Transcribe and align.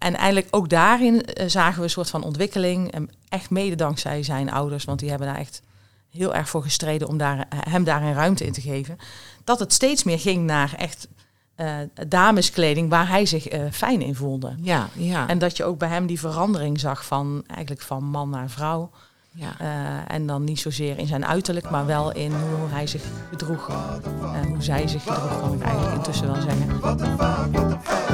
en 0.00 0.16
eigenlijk 0.16 0.48
ook 0.50 0.68
daarin 0.68 1.24
eh, 1.24 1.48
zagen 1.48 1.78
we 1.78 1.82
een 1.84 1.90
soort 1.90 2.10
van 2.10 2.22
ontwikkeling. 2.22 2.90
En 2.92 3.10
echt 3.28 3.50
mede 3.50 3.76
dankzij 3.76 4.22
zijn 4.22 4.50
ouders, 4.50 4.84
want 4.84 4.98
die 4.98 5.08
hebben 5.08 5.26
daar 5.26 5.36
echt 5.38 5.62
heel 6.10 6.34
erg 6.34 6.48
voor 6.48 6.62
gestreden 6.62 7.08
om 7.08 7.18
daar, 7.18 7.38
eh, 7.38 7.58
hem 7.60 7.84
daarin 7.84 8.12
ruimte 8.12 8.44
in 8.44 8.52
te 8.52 8.60
geven. 8.60 8.98
Dat 9.44 9.58
het 9.58 9.72
steeds 9.72 10.04
meer 10.04 10.18
ging 10.18 10.44
naar 10.44 10.74
echt 10.76 11.08
eh, 11.60 11.76
dameskleding 12.08 12.90
waar 12.90 13.08
hij 13.08 13.26
zich 13.26 13.48
eh, 13.48 13.60
fijn 13.70 14.02
in 14.02 14.14
voelde. 14.14 14.54
Ja, 14.62 14.88
ja. 14.92 15.28
En 15.28 15.38
dat 15.38 15.56
je 15.56 15.64
ook 15.64 15.78
bij 15.78 15.88
hem 15.88 16.06
die 16.06 16.18
verandering 16.18 16.80
zag 16.80 17.04
van 17.04 17.42
eigenlijk 17.46 17.80
van 17.80 18.04
man 18.04 18.30
naar 18.30 18.50
vrouw. 18.50 18.90
ja. 19.30 19.58
Eh, 19.58 20.14
en 20.14 20.26
dan 20.26 20.44
niet 20.44 20.60
zozeer 20.60 20.98
in 20.98 21.06
zijn 21.06 21.26
uiterlijk, 21.26 21.70
maar 21.70 21.86
wel 21.86 22.12
in 22.12 22.32
hoe 22.32 22.68
hij 22.68 22.86
zich 22.86 23.02
gedroeg. 23.30 23.68
En 24.34 24.48
hoe 24.48 24.62
zij 24.62 24.88
zich 24.88 25.02
gedroeg, 25.02 25.40
kan 25.40 25.52
ik 25.52 25.62
eigenlijk 25.62 25.94
intussen 25.94 26.26
wel 26.26 26.42
zeggen. 26.42 28.09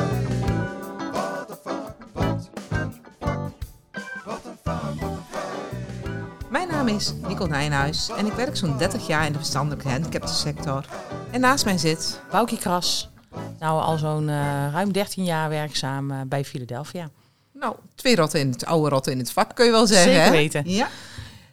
Naam 6.86 6.96
is 6.96 7.12
Nicole 7.28 7.48
Nijnhuis 7.48 8.08
en 8.16 8.26
ik 8.26 8.32
werk 8.32 8.56
zo'n 8.56 8.78
30 8.78 9.06
jaar 9.06 9.26
in 9.26 9.32
de 9.32 9.38
verstandelijke 9.38 9.86
gehandicaptensector. 9.86 10.84
En 11.30 11.40
naast 11.40 11.64
mij 11.64 11.78
zit... 11.78 12.20
Boukie 12.30 12.58
Kras, 12.58 13.10
nou 13.58 13.82
al 13.82 13.98
zo'n 13.98 14.28
eh, 14.28 14.68
ruim 14.72 14.92
13 14.92 15.24
jaar 15.24 15.48
werkzaam 15.48 16.10
eh, 16.10 16.20
bij 16.26 16.44
Philadelphia. 16.44 17.08
Nou, 17.52 17.76
twee 17.94 18.16
rotten 18.16 18.40
in 18.40 18.50
het 18.50 18.64
oude 18.64 18.88
rotten 18.88 19.12
in 19.12 19.18
het 19.18 19.30
vak, 19.30 19.54
kun 19.54 19.64
je 19.64 19.70
wel 19.70 19.86
zeggen. 19.86 20.12
Zeker 20.12 20.24
hè? 20.24 20.30
weten. 20.30 20.62
Ja. 20.64 20.88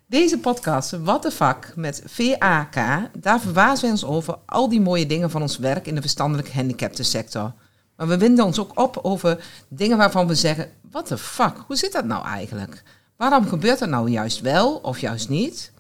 Deze 0.07 0.37
podcast, 0.37 0.91
Wat 0.91 1.21
de 1.21 1.31
Vak, 1.31 1.71
met 1.75 2.03
VAK, 2.05 2.75
daar 3.17 3.39
verbazen 3.39 3.85
we 3.85 3.91
ons 3.91 4.05
over 4.05 4.37
al 4.45 4.69
die 4.69 4.81
mooie 4.81 5.05
dingen 5.05 5.29
van 5.29 5.41
ons 5.41 5.57
werk 5.57 5.87
in 5.87 5.95
de 5.95 6.01
verstandelijk 6.01 6.47
gehandicaptensector. 6.47 7.53
Maar 7.95 8.07
we 8.07 8.17
winden 8.17 8.45
ons 8.45 8.59
ook 8.59 8.79
op 8.79 8.99
over 9.01 9.43
dingen 9.67 9.97
waarvan 9.97 10.27
we 10.27 10.35
zeggen, 10.35 10.69
wat 10.91 11.07
de 11.07 11.17
fuck, 11.17 11.55
hoe 11.67 11.75
zit 11.75 11.91
dat 11.91 12.05
nou 12.05 12.25
eigenlijk? 12.25 12.83
Waarom 13.17 13.47
gebeurt 13.47 13.79
dat 13.79 13.89
nou 13.89 14.09
juist 14.09 14.41
wel 14.41 14.75
of 14.75 14.99
juist 14.99 15.29
niet? 15.29 15.71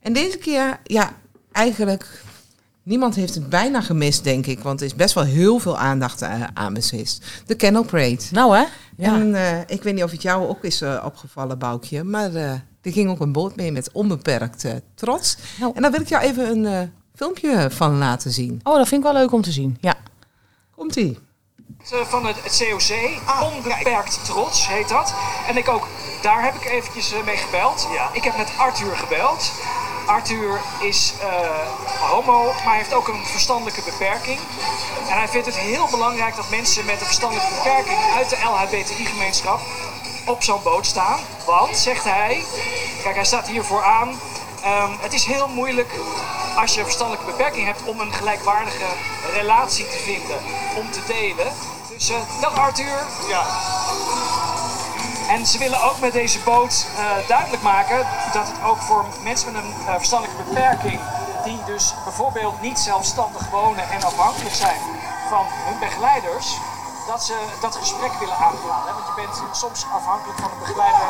En 0.00 0.12
deze 0.12 0.38
keer, 0.38 0.80
ja, 0.84 1.12
eigenlijk, 1.52 2.22
niemand 2.82 3.14
heeft 3.14 3.34
het 3.34 3.48
bijna 3.48 3.80
gemist, 3.80 4.24
denk 4.24 4.46
ik, 4.46 4.58
want 4.58 4.80
er 4.80 4.86
is 4.86 4.94
best 4.94 5.14
wel 5.14 5.24
heel 5.24 5.58
veel 5.58 5.78
aandacht 5.78 6.22
eh, 6.22 6.42
aan 6.54 6.74
besteed. 6.74 7.20
De 7.46 7.54
Kennel 7.54 7.84
Parade. 7.84 8.22
Nou 8.30 8.56
hè? 8.56 8.64
Ja. 8.96 9.14
En 9.14 9.34
eh, 9.34 9.58
ik 9.66 9.82
weet 9.82 9.94
niet 9.94 10.04
of 10.04 10.10
het 10.10 10.22
jou 10.22 10.48
ook 10.48 10.64
is 10.64 10.80
eh, 10.80 11.02
opgevallen, 11.04 11.58
Boukje, 11.58 12.04
maar 12.04 12.34
eh, 12.34 12.50
er 12.82 12.92
ging 12.92 13.10
ook 13.10 13.20
een 13.20 13.32
boot 13.32 13.56
mee 13.56 13.72
met 13.72 13.92
onbeperkt 13.92 14.64
trots. 14.94 15.36
Nou. 15.60 15.72
En 15.74 15.82
daar 15.82 15.90
wil 15.90 16.00
ik 16.00 16.08
jou 16.08 16.22
even 16.22 16.64
een 16.64 16.92
filmpje 17.14 17.70
van 17.70 17.98
laten 17.98 18.30
zien. 18.30 18.60
Oh, 18.62 18.76
dat 18.76 18.88
vind 18.88 19.04
ik 19.04 19.12
wel 19.12 19.20
leuk 19.20 19.32
om 19.32 19.42
te 19.42 19.52
zien. 19.52 19.76
Ja. 19.80 19.94
Komt-ie. 20.76 21.18
Van 21.82 22.26
het, 22.26 22.36
het 22.42 22.66
COC. 22.68 22.96
Onbeperkt 23.54 24.24
trots 24.24 24.68
heet 24.68 24.88
dat. 24.88 25.14
En 25.48 25.56
ik 25.56 25.68
ook, 25.68 25.88
daar 26.22 26.42
heb 26.42 26.54
ik 26.54 26.64
eventjes 26.64 27.12
eh, 27.12 27.22
mee 27.24 27.36
gebeld. 27.36 27.88
Ik 28.12 28.24
heb 28.24 28.36
met 28.36 28.52
Arthur 28.56 28.96
gebeld. 28.96 29.52
Arthur 30.06 30.60
is 30.80 31.14
eh, 31.20 31.28
homo, 32.00 32.44
maar 32.44 32.62
hij 32.64 32.76
heeft 32.76 32.94
ook 32.94 33.08
een 33.08 33.24
verstandelijke 33.24 33.82
beperking. 33.82 34.38
En 35.08 35.16
hij 35.16 35.28
vindt 35.28 35.46
het 35.46 35.56
heel 35.56 35.88
belangrijk 35.90 36.36
dat 36.36 36.50
mensen 36.50 36.84
met 36.84 37.00
een 37.00 37.06
verstandelijke 37.06 37.54
beperking 37.54 37.98
uit 38.16 38.30
de 38.30 38.36
LHBTI-gemeenschap 38.44 39.60
op 40.26 40.42
zo'n 40.42 40.62
boot 40.62 40.86
staan. 40.86 41.20
Want, 41.46 41.76
zegt 41.76 42.04
hij, 42.04 42.44
kijk 43.02 43.14
hij 43.14 43.24
staat 43.24 43.48
hier 43.48 43.64
vooraan, 43.64 44.18
Ehm, 44.62 44.90
het 45.00 45.12
is 45.12 45.24
heel 45.24 45.48
moeilijk 45.48 45.90
als 46.56 46.72
je 46.72 46.78
een 46.78 46.84
verstandelijke 46.84 47.30
beperking 47.30 47.66
hebt 47.66 47.82
om 47.84 48.00
een 48.00 48.12
gelijkwaardige 48.12 48.84
relatie 49.32 49.88
te 49.88 49.98
vinden, 49.98 50.36
om 50.76 50.90
te 50.90 51.00
delen. 51.06 51.52
Dus 51.88 52.10
eh 52.10 52.16
dag 52.40 52.58
Arthur. 52.58 53.06
Ja. 53.28 53.44
En 55.34 55.46
ze 55.46 55.58
willen 55.58 55.82
ook 55.82 56.00
met 56.00 56.12
deze 56.12 56.38
boot 56.44 56.86
eh, 56.96 57.28
duidelijk 57.28 57.62
maken 57.62 58.06
dat 58.32 58.46
het 58.48 58.62
ook 58.64 58.78
voor 58.78 59.04
mensen 59.24 59.52
met 59.52 59.62
een 59.62 59.72
eh, 59.86 59.94
verstandelijke 59.96 60.42
beperking, 60.42 61.00
die 61.44 61.58
dus 61.66 61.94
bijvoorbeeld 62.04 62.62
niet 62.62 62.78
zelfstandig 62.78 63.50
wonen 63.50 63.90
en 63.90 64.02
afhankelijk 64.02 64.54
zijn 64.54 64.80
van 65.28 65.44
hun 65.48 65.78
begeleiders, 65.78 66.56
dat 67.06 67.24
ze 67.24 67.36
dat 67.60 67.76
gesprek 67.76 68.12
willen 68.18 68.36
aangaan. 68.36 68.86
Hè? 68.86 68.92
Want 68.92 69.06
je 69.06 69.22
bent 69.22 69.56
soms 69.56 69.84
afhankelijk 69.92 70.38
van 70.38 70.50
een 70.50 70.58
begeleider 70.58 71.06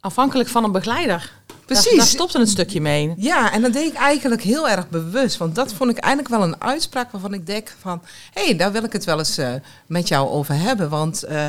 Afhankelijk 0.00 0.48
van 0.48 0.64
een 0.64 0.72
begeleider. 0.72 1.32
Precies. 1.66 1.84
Daar, 1.84 1.96
daar 1.96 2.06
stopte 2.06 2.38
het 2.38 2.48
stukje 2.48 2.80
mee. 2.80 3.14
Ja, 3.16 3.52
en 3.52 3.62
dat 3.62 3.72
deed 3.72 3.86
ik 3.86 3.94
eigenlijk 3.94 4.42
heel 4.42 4.68
erg 4.68 4.88
bewust. 4.88 5.36
Want 5.36 5.54
dat 5.54 5.72
vond 5.72 5.90
ik 5.90 5.98
eigenlijk 5.98 6.34
wel 6.34 6.42
een 6.42 6.62
uitspraak 6.62 7.10
waarvan 7.10 7.34
ik 7.34 7.46
denk 7.46 7.74
van... 7.80 8.02
hé, 8.32 8.44
hey, 8.44 8.56
daar 8.56 8.72
wil 8.72 8.84
ik 8.84 8.92
het 8.92 9.04
wel 9.04 9.18
eens 9.18 9.38
eh, 9.38 9.52
met 9.86 10.08
jou 10.08 10.28
over 10.28 10.54
hebben. 10.54 10.88
Want 10.88 11.22
eh, 11.22 11.46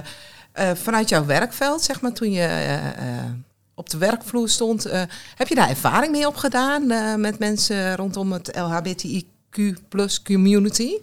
eh, 0.60 0.72
vanuit 0.76 1.10
jouw 1.10 1.26
werkveld, 1.26 1.82
zeg 1.82 2.02
maar, 2.02 2.14
toen 2.14 2.32
je 2.32 2.42
eh, 2.42 2.88
eh, 2.88 3.26
op 3.76 3.90
de 3.90 3.98
werkvloer 3.98 4.50
stond... 4.50 4.84
heb 5.36 5.48
je 5.48 5.56
daar 5.56 5.70
ervaring 5.70 6.12
mee 6.12 6.28
opgedaan 6.28 6.88
met 7.22 7.40
mensen 7.40 7.96
rondom 7.96 8.32
het 8.32 8.58
LHBTIQ 8.58 9.88
plus 9.90 10.22
community? 10.22 10.94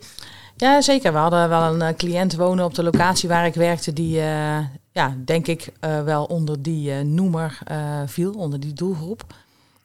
Ja, 0.56 0.80
zeker. 0.80 1.12
We 1.12 1.18
hadden 1.18 1.48
wel 1.48 1.82
een 1.82 1.96
cliënt 1.96 2.34
wonen 2.34 2.64
op 2.64 2.74
de 2.74 2.82
locatie 2.82 3.28
waar 3.28 3.46
ik 3.46 3.54
werkte, 3.54 3.92
die, 3.92 4.16
ja, 4.92 5.16
denk 5.24 5.46
ik, 5.46 5.72
wel 6.04 6.24
onder 6.24 6.62
die 6.62 6.92
noemer 6.92 7.58
viel, 8.06 8.32
onder 8.32 8.60
die 8.60 8.72
doelgroep. 8.72 9.24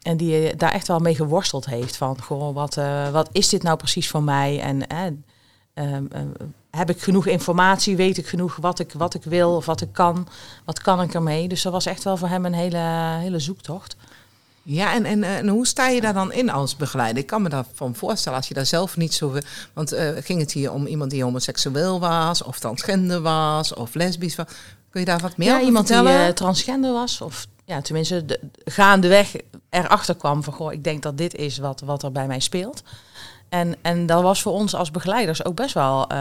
En 0.01 0.17
die 0.17 0.55
daar 0.55 0.71
echt 0.71 0.87
wel 0.87 0.99
mee 0.99 1.15
geworsteld 1.15 1.65
heeft 1.65 1.97
van, 1.97 2.21
goh, 2.21 2.53
wat, 2.53 2.75
wat 3.11 3.29
is 3.31 3.49
dit 3.49 3.63
nou 3.63 3.77
precies 3.77 4.09
voor 4.09 4.23
mij? 4.23 4.59
En 4.59 4.87
eh, 5.73 5.95
ehm, 5.95 6.05
eh, 6.11 6.21
heb 6.69 6.89
ik 6.89 7.01
genoeg 7.01 7.27
informatie? 7.27 7.95
Weet 7.95 8.17
ik 8.17 8.27
genoeg 8.27 8.55
wat 8.55 8.79
ik, 8.79 8.91
wat 8.91 9.13
ik 9.13 9.23
wil 9.23 9.55
of 9.55 9.65
wat 9.65 9.81
ik 9.81 9.93
kan? 9.93 10.27
Wat 10.65 10.81
kan 10.81 11.01
ik 11.01 11.13
ermee? 11.13 11.47
Dus 11.47 11.61
dat 11.61 11.71
was 11.71 11.85
echt 11.85 12.03
wel 12.03 12.17
voor 12.17 12.27
hem 12.27 12.45
een 12.45 12.53
hele, 12.53 12.77
hele 13.19 13.39
zoektocht. 13.39 13.95
Ja, 14.63 14.93
en, 14.93 15.05
en, 15.05 15.23
en 15.23 15.47
hoe 15.47 15.67
sta 15.67 15.87
je 15.87 16.01
daar 16.01 16.13
dan 16.13 16.33
in 16.33 16.49
als 16.49 16.75
begeleider? 16.75 17.21
Ik 17.21 17.27
kan 17.27 17.41
me 17.41 17.49
daarvan 17.49 17.95
voorstellen 17.95 18.37
als 18.37 18.47
je 18.47 18.53
daar 18.53 18.65
zelf 18.65 18.97
niet 18.97 19.13
zo... 19.13 19.37
Want 19.73 19.91
eh, 19.91 20.09
ging 20.19 20.39
het 20.39 20.51
hier 20.51 20.71
om 20.71 20.85
iemand 20.85 21.11
die 21.11 21.23
homoseksueel 21.23 21.99
was... 21.99 22.43
of 22.43 22.59
transgender 22.59 23.21
was 23.21 23.73
of 23.73 23.93
lesbisch 23.93 24.35
was? 24.35 24.45
Kun 24.89 24.99
je 24.99 25.05
daar 25.05 25.19
wat 25.19 25.37
meer 25.37 25.47
ja, 25.47 25.53
over 25.53 25.65
iemand 25.65 25.87
die 25.87 25.95
vertellen? 25.95 26.27
eh, 26.27 26.33
transgender 26.33 26.91
was. 26.91 27.21
Of 27.21 27.47
ja, 27.65 27.81
tenminste, 27.81 28.25
de, 28.25 28.39
gaandeweg 28.65 29.35
erachter 29.69 30.15
kwam 30.15 30.43
van, 30.43 30.53
goh, 30.53 30.73
ik 30.73 30.83
denk 30.83 31.03
dat 31.03 31.17
dit 31.17 31.35
is 31.35 31.57
wat, 31.57 31.81
wat 31.85 32.03
er 32.03 32.11
bij 32.11 32.27
mij 32.27 32.39
speelt. 32.39 32.83
En, 33.51 33.75
en 33.81 34.05
dat 34.05 34.21
was 34.21 34.41
voor 34.41 34.51
ons 34.53 34.75
als 34.75 34.91
begeleiders 34.91 35.45
ook 35.45 35.55
best 35.55 35.73
wel, 35.73 36.07
eh, 36.07 36.17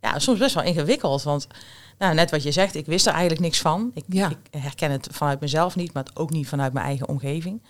ja, 0.00 0.18
soms 0.18 0.38
best 0.38 0.54
wel 0.54 0.64
ingewikkeld. 0.64 1.22
Want 1.22 1.46
nou, 1.98 2.14
net 2.14 2.30
wat 2.30 2.42
je 2.42 2.52
zegt, 2.52 2.74
ik 2.74 2.86
wist 2.86 3.06
er 3.06 3.12
eigenlijk 3.12 3.42
niks 3.42 3.60
van. 3.60 3.90
Ik, 3.94 4.04
Ja. 4.08 4.28
ik 4.30 4.60
herken 4.62 4.90
het 4.90 5.08
vanuit 5.10 5.40
mezelf 5.40 5.76
niet, 5.76 5.92
maar 5.92 6.04
ook 6.14 6.30
niet 6.30 6.48
vanuit 6.48 6.72
mijn 6.72 6.86
eigen 6.86 7.08
omgeving. 7.08 7.62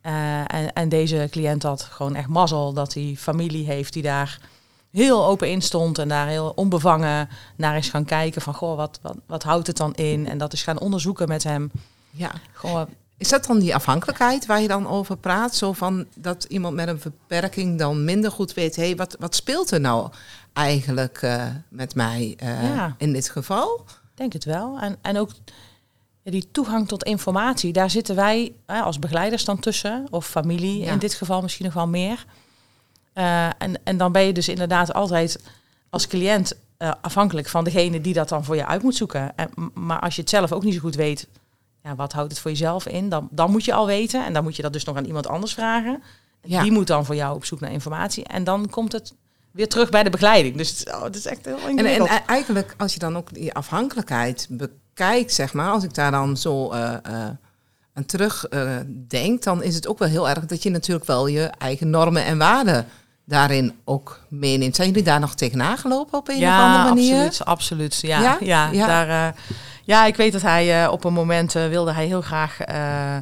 Eh, 0.00 0.38
en, 0.40 0.72
en 0.72 0.88
deze 0.88 1.28
cliënt 1.30 1.62
had 1.62 1.82
gewoon 1.82 2.14
echt 2.14 2.28
mazzel 2.28 2.72
dat 2.72 2.94
hij 2.94 3.14
familie 3.18 3.66
heeft 3.66 3.92
die 3.92 4.02
daar 4.02 4.38
heel 4.90 5.26
open 5.26 5.50
in 5.50 5.62
stond 5.62 5.98
en 5.98 6.08
daar 6.08 6.26
heel 6.26 6.52
onbevangen 6.54 7.28
naar 7.56 7.76
is 7.76 7.88
gaan 7.88 8.04
kijken 8.04 8.42
van 8.42 8.54
goh, 8.54 8.76
wat, 8.76 8.98
wat, 9.02 9.16
wat 9.26 9.42
houdt 9.42 9.66
het 9.66 9.76
dan 9.76 9.94
in? 9.94 10.28
En 10.28 10.38
dat 10.38 10.52
is 10.52 10.62
gaan 10.62 10.78
onderzoeken 10.80 11.28
met 11.28 11.42
hem. 11.42 11.70
Ja. 12.10 12.30
Goh, 12.52 12.82
Is 13.18 13.28
dat 13.28 13.44
dan 13.44 13.58
die 13.58 13.74
afhankelijkheid 13.74 14.46
waar 14.46 14.60
je 14.60 14.68
dan 14.68 14.86
over 14.88 15.16
praat? 15.16 15.54
Zo 15.54 15.72
van 15.72 16.06
dat 16.14 16.44
iemand 16.44 16.74
met 16.74 16.88
een 16.88 17.00
beperking 17.02 17.78
dan 17.78 18.04
minder 18.04 18.30
goed 18.30 18.54
weet... 18.54 18.76
hé, 18.76 18.82
hey, 18.84 18.96
wat, 18.96 19.16
wat 19.18 19.34
speelt 19.34 19.70
er 19.70 19.80
nou 19.80 20.10
eigenlijk 20.52 21.18
eh, 21.22 21.46
met 21.68 21.94
mij 21.94 22.34
eh, 22.38 22.62
Ja. 22.62 22.94
in 22.98 23.12
dit 23.12 23.28
geval? 23.28 23.84
denk 24.14 24.32
het 24.32 24.44
wel. 24.44 24.78
En, 24.80 24.96
en 25.02 25.18
ook 25.18 25.30
die 26.22 26.48
toegang 26.50 26.88
tot 26.88 27.02
informatie, 27.04 27.72
daar 27.72 27.90
zitten 27.90 28.14
wij 28.14 28.52
als 28.66 28.98
begeleiders 28.98 29.44
dan 29.44 29.58
tussen, 29.58 30.06
of 30.10 30.26
familie 30.26 30.78
Ja. 30.78 30.92
in 30.92 30.98
dit 30.98 31.14
geval 31.14 31.42
misschien 31.42 31.64
nog 31.64 31.74
wel 31.74 31.86
meer. 31.88 32.24
Eh, 33.12 33.46
en, 33.58 33.80
en 33.84 33.96
dan 33.96 34.12
ben 34.12 34.22
je 34.22 34.32
dus 34.32 34.48
inderdaad 34.48 34.92
altijd 34.94 35.42
als 35.90 36.06
cliënt 36.06 36.56
afhankelijk 37.00 37.48
van 37.48 37.64
degene 37.64 38.00
die 38.00 38.14
dat 38.14 38.28
dan 38.28 38.44
voor 38.44 38.56
je 38.56 38.66
uit 38.66 38.82
moet 38.82 38.94
zoeken. 38.94 39.36
En, 39.36 39.50
maar 39.74 40.00
als 40.00 40.14
je 40.14 40.20
het 40.20 40.30
zelf 40.30 40.52
ook 40.52 40.64
niet 40.64 40.74
zo 40.74 40.80
goed 40.80 40.94
weet, 40.94 41.28
ja, 41.86 41.94
wat 41.94 42.12
houdt 42.12 42.30
het 42.30 42.40
voor 42.40 42.50
jezelf 42.50 42.86
in? 42.86 43.08
Dan, 43.08 43.28
dan 43.30 43.50
moet 43.50 43.64
je 43.64 43.72
al 43.72 43.86
weten 43.86 44.24
en 44.24 44.32
dan 44.32 44.42
moet 44.42 44.56
je 44.56 44.62
dat 44.62 44.72
dus 44.72 44.84
nog 44.84 44.96
aan 44.96 45.04
iemand 45.04 45.26
anders 45.26 45.54
vragen. 45.54 46.02
Ja. 46.42 46.62
Die 46.62 46.72
moet 46.72 46.86
dan 46.86 47.04
voor 47.04 47.14
jou 47.14 47.34
op 47.34 47.44
zoek 47.44 47.60
naar 47.60 47.72
informatie. 47.72 48.24
En 48.24 48.44
dan 48.44 48.70
komt 48.70 48.92
het 48.92 49.14
weer 49.50 49.68
terug 49.68 49.88
bij 49.90 50.02
de 50.02 50.10
begeleiding. 50.10 50.56
Dus 50.56 50.78
het, 50.78 50.94
oh, 50.94 51.02
het 51.02 51.16
is 51.16 51.26
echt 51.26 51.44
heel 51.44 51.58
En, 51.58 51.70
ingewikkeld. 51.70 52.08
en 52.08 52.14
e- 52.16 52.20
eigenlijk, 52.26 52.74
als 52.78 52.92
je 52.92 52.98
dan 52.98 53.16
ook 53.16 53.34
die 53.34 53.52
afhankelijkheid 53.54 54.46
bekijkt, 54.50 55.32
zeg 55.32 55.52
maar, 55.52 55.70
als 55.70 55.84
ik 55.84 55.94
daar 55.94 56.10
dan 56.10 56.36
zo 56.36 56.70
eh, 56.70 56.94
aan 57.94 58.04
terug 58.06 58.44
eh, 58.46 58.70
denk, 59.08 59.42
dan 59.42 59.62
is 59.62 59.74
het 59.74 59.86
ook 59.88 59.98
wel 59.98 60.08
heel 60.08 60.28
erg 60.28 60.46
dat 60.46 60.62
je 60.62 60.70
natuurlijk 60.70 61.06
wel 61.06 61.26
je 61.26 61.44
eigen 61.58 61.90
normen 61.90 62.24
en 62.24 62.38
waarden 62.38 62.86
daarin 63.24 63.72
ook 63.84 64.20
meeneemt. 64.28 64.76
Zijn 64.76 64.88
jullie 64.88 65.02
daar 65.04 65.20
nog 65.20 65.34
tegenaan 65.34 65.78
gelopen 65.78 66.18
op 66.18 66.28
een 66.28 66.34
of 66.36 66.50
andere 66.50 66.84
manier? 66.84 67.14
Absoluut, 67.14 67.44
absoluut. 67.44 67.98
Ja, 68.00 68.20
Ja? 68.20 68.36
ja? 68.40 68.70
Ja. 68.72 68.86
Daar, 68.86 69.34
ja, 69.86 70.06
ik 70.06 70.16
weet 70.16 70.32
dat 70.32 70.42
hij 70.42 70.84
eh, 70.84 70.92
op 70.92 71.04
een 71.04 71.12
moment 71.12 71.54
eh, 71.54 71.68
wilde 71.68 71.92
hij 71.92 72.06
heel 72.06 72.20
graag 72.20 72.60
eh, 72.60 73.16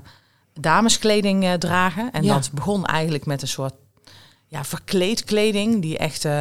dameskleding 0.60 1.56
dragen. 1.58 2.12
En 2.12 2.22
Ja. 2.22 2.34
dat 2.34 2.50
begon 2.52 2.86
eigenlijk 2.86 3.26
met 3.26 3.42
een 3.42 3.48
soort 3.48 3.74
ja, 4.46 4.64
verkleedkleding 4.64 5.82
die 5.82 5.98
echt 5.98 6.24
uh, 6.24 6.32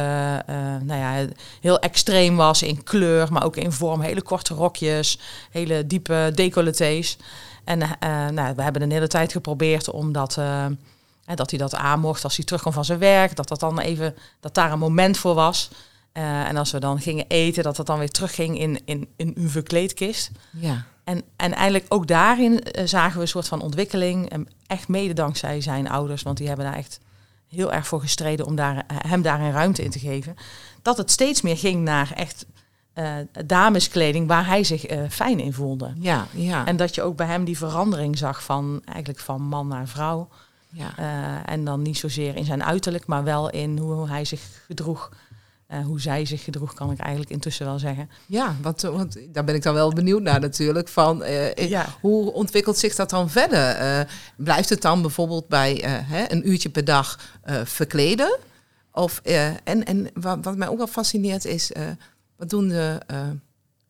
nou 0.82 0.94
ja, 0.94 1.26
heel 1.60 1.78
extreem 1.78 2.36
was 2.36 2.62
in 2.62 2.82
kleur, 2.82 3.32
maar 3.32 3.44
ook 3.44 3.56
in 3.56 3.72
vorm. 3.72 4.00
Hele 4.00 4.22
korte 4.22 4.54
rokjes, 4.54 5.18
hele 5.50 5.86
diepe 5.86 6.32
decolletés. 6.34 7.16
En 7.64 7.78
nou, 8.34 8.54
we 8.54 8.62
hebben 8.62 8.82
een 8.82 8.90
hele 8.90 9.06
tijd 9.06 9.32
geprobeerd 9.32 9.90
om 9.90 10.12
dat, 10.12 10.38
dat 11.34 11.50
hij 11.50 11.58
dat 11.58 11.74
aan 11.74 12.00
mocht 12.00 12.24
als 12.24 12.36
hij 12.36 12.44
terugkwam 12.44 12.72
van 12.72 12.84
zijn 12.84 12.98
werk. 12.98 13.36
Dat, 13.36 13.48
dat, 13.48 13.60
dan 13.60 13.78
even, 13.78 14.14
dat 14.40 14.54
daar 14.54 14.72
een 14.72 14.78
moment 14.78 15.18
voor 15.18 15.34
was. 15.34 15.70
En 16.22 16.56
als 16.56 16.70
we 16.70 16.78
dan 16.78 17.00
gingen 17.00 17.24
eten, 17.28 17.62
dat 17.62 17.76
dat 17.76 17.86
dan 17.86 17.98
weer 17.98 18.10
terugging 18.10 18.58
in, 18.58 18.80
in, 18.84 19.08
in 19.16 19.32
een 19.36 19.50
verkleedkist. 19.50 20.30
Ja. 20.50 20.84
En, 21.04 21.22
en 21.36 21.52
eigenlijk 21.52 21.86
ook 21.88 22.06
daarin 22.06 22.60
zagen 22.84 23.16
we 23.16 23.20
een 23.20 23.28
soort 23.28 23.48
van 23.48 23.60
ontwikkeling. 23.60 24.30
En 24.30 24.48
echt 24.66 24.88
mede 24.88 25.12
dankzij 25.12 25.60
zijn 25.60 25.88
ouders, 25.88 26.22
want 26.22 26.36
die 26.36 26.46
hebben 26.46 26.66
daar 26.66 26.76
echt 26.76 27.00
heel 27.48 27.72
erg 27.72 27.86
voor 27.86 28.00
gestreden 28.00 28.46
om 28.46 28.56
daar, 28.56 28.84
hem 29.06 29.22
daar 29.22 29.40
een 29.40 29.52
ruimte 29.52 29.82
in 29.82 29.90
te 29.90 29.98
geven. 29.98 30.34
Dat 30.82 30.96
het 30.96 31.10
steeds 31.10 31.42
meer 31.42 31.56
ging 31.56 31.82
naar 31.82 32.12
echt 32.14 32.46
uh, 32.94 33.14
dameskleding 33.46 34.28
waar 34.28 34.46
hij 34.46 34.64
zich 34.64 34.90
uh, 34.90 35.08
fijn 35.10 35.40
in 35.40 35.52
voelde. 35.52 35.92
Ja, 35.98 36.26
ja. 36.30 36.66
En 36.66 36.76
dat 36.76 36.94
je 36.94 37.02
ook 37.02 37.16
bij 37.16 37.26
hem 37.26 37.44
die 37.44 37.58
verandering 37.58 38.18
zag 38.18 38.42
van 38.42 38.82
eigenlijk 38.84 39.18
van 39.18 39.42
man 39.42 39.68
naar 39.68 39.88
vrouw. 39.88 40.28
Ja. 40.68 40.98
Uh, 40.98 41.52
en 41.52 41.64
dan 41.64 41.82
niet 41.82 41.98
zozeer 41.98 42.36
in 42.36 42.44
zijn 42.44 42.64
uiterlijk, 42.64 43.06
maar 43.06 43.24
wel 43.24 43.50
in 43.50 43.78
hoe 43.78 44.08
hij 44.08 44.24
zich 44.24 44.40
gedroeg 44.66 45.10
uh, 45.74 45.84
hoe 45.84 46.00
zij 46.00 46.24
zich 46.24 46.44
gedroeg, 46.44 46.74
kan 46.74 46.90
ik 46.90 46.98
eigenlijk 46.98 47.30
intussen 47.30 47.66
wel 47.66 47.78
zeggen. 47.78 48.10
Ja, 48.26 48.56
want, 48.62 48.80
want 48.80 49.16
daar 49.32 49.44
ben 49.44 49.54
ik 49.54 49.62
dan 49.62 49.74
wel 49.74 49.92
benieuwd 49.92 50.22
naar 50.22 50.40
natuurlijk. 50.40 50.88
Van, 50.88 51.22
uh, 51.22 51.54
ja. 51.54 51.86
Hoe 52.00 52.32
ontwikkelt 52.32 52.78
zich 52.78 52.94
dat 52.94 53.10
dan 53.10 53.30
verder? 53.30 53.80
Uh, 53.80 54.00
blijft 54.36 54.68
het 54.68 54.82
dan 54.82 55.02
bijvoorbeeld 55.02 55.48
bij 55.48 55.74
hè, 55.86 56.32
een 56.32 56.48
uurtje 56.48 56.68
per 56.68 56.84
dag 56.84 57.18
verkleden? 57.64 58.38
Of, 58.92 59.20
en 59.64 59.84
en 59.84 60.10
wat, 60.14 60.38
wat, 60.42 60.56
mij 60.56 60.68
ook 60.68 60.76
wel 60.76 60.86
fascineert 60.86 61.44
is, 61.44 61.70
wat 62.36 62.50
doen 62.50 62.68
de 62.68 62.98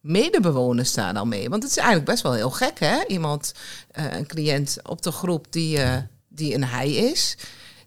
medebewoners 0.01 0.95
daar 0.95 1.15
dan 1.15 1.29
mee? 1.29 1.49
Want 1.49 1.63
het 1.63 1.71
is 1.71 1.79
eigenlijk 1.79 2.07
best 2.07 2.23
wel 2.23 2.33
heel 2.33 2.51
gek, 2.51 2.79
hè? 2.79 3.05
Iemand, 3.07 3.55
een 3.93 4.27
cliënt 4.27 4.79
op 4.83 5.03
de 5.03 5.13
groep 5.13 5.47
die, 5.51 5.79
die 6.29 6.55
een 6.55 6.65
hij 6.65 6.93
is 6.93 7.37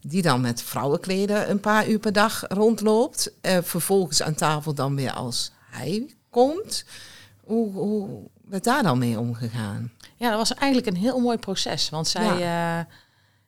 die 0.08 0.22
dan 0.22 0.42
met 0.42 0.62
vrouwenkleden 0.62 1.50
een 1.50 1.60
paar 1.60 1.90
uur 1.90 2.00
per 2.00 2.14
dag 2.14 2.44
rondloopt. 2.48 3.32
Uh, 3.42 3.58
vervolgens 3.62 4.22
aan 4.22 4.36
tafel 4.36 4.74
dan 4.74 4.96
weer 4.96 5.12
als 5.12 5.52
hij 5.70 6.16
komt. 6.30 6.86
Hoe, 7.44 7.72
hoe 7.72 8.30
werd 8.46 8.64
daar 8.64 8.84
dan 8.84 8.98
mee 8.98 9.20
omgegaan? 9.20 9.92
Ja, 10.16 10.30
dat 10.30 10.38
was 10.38 10.54
eigenlijk 10.54 10.96
een 10.96 11.02
heel 11.02 11.20
mooi 11.20 11.38
proces. 11.38 11.90
Want 11.90 12.08
zij, 12.08 12.38
ja. 12.38 12.80
uh, 12.80 12.86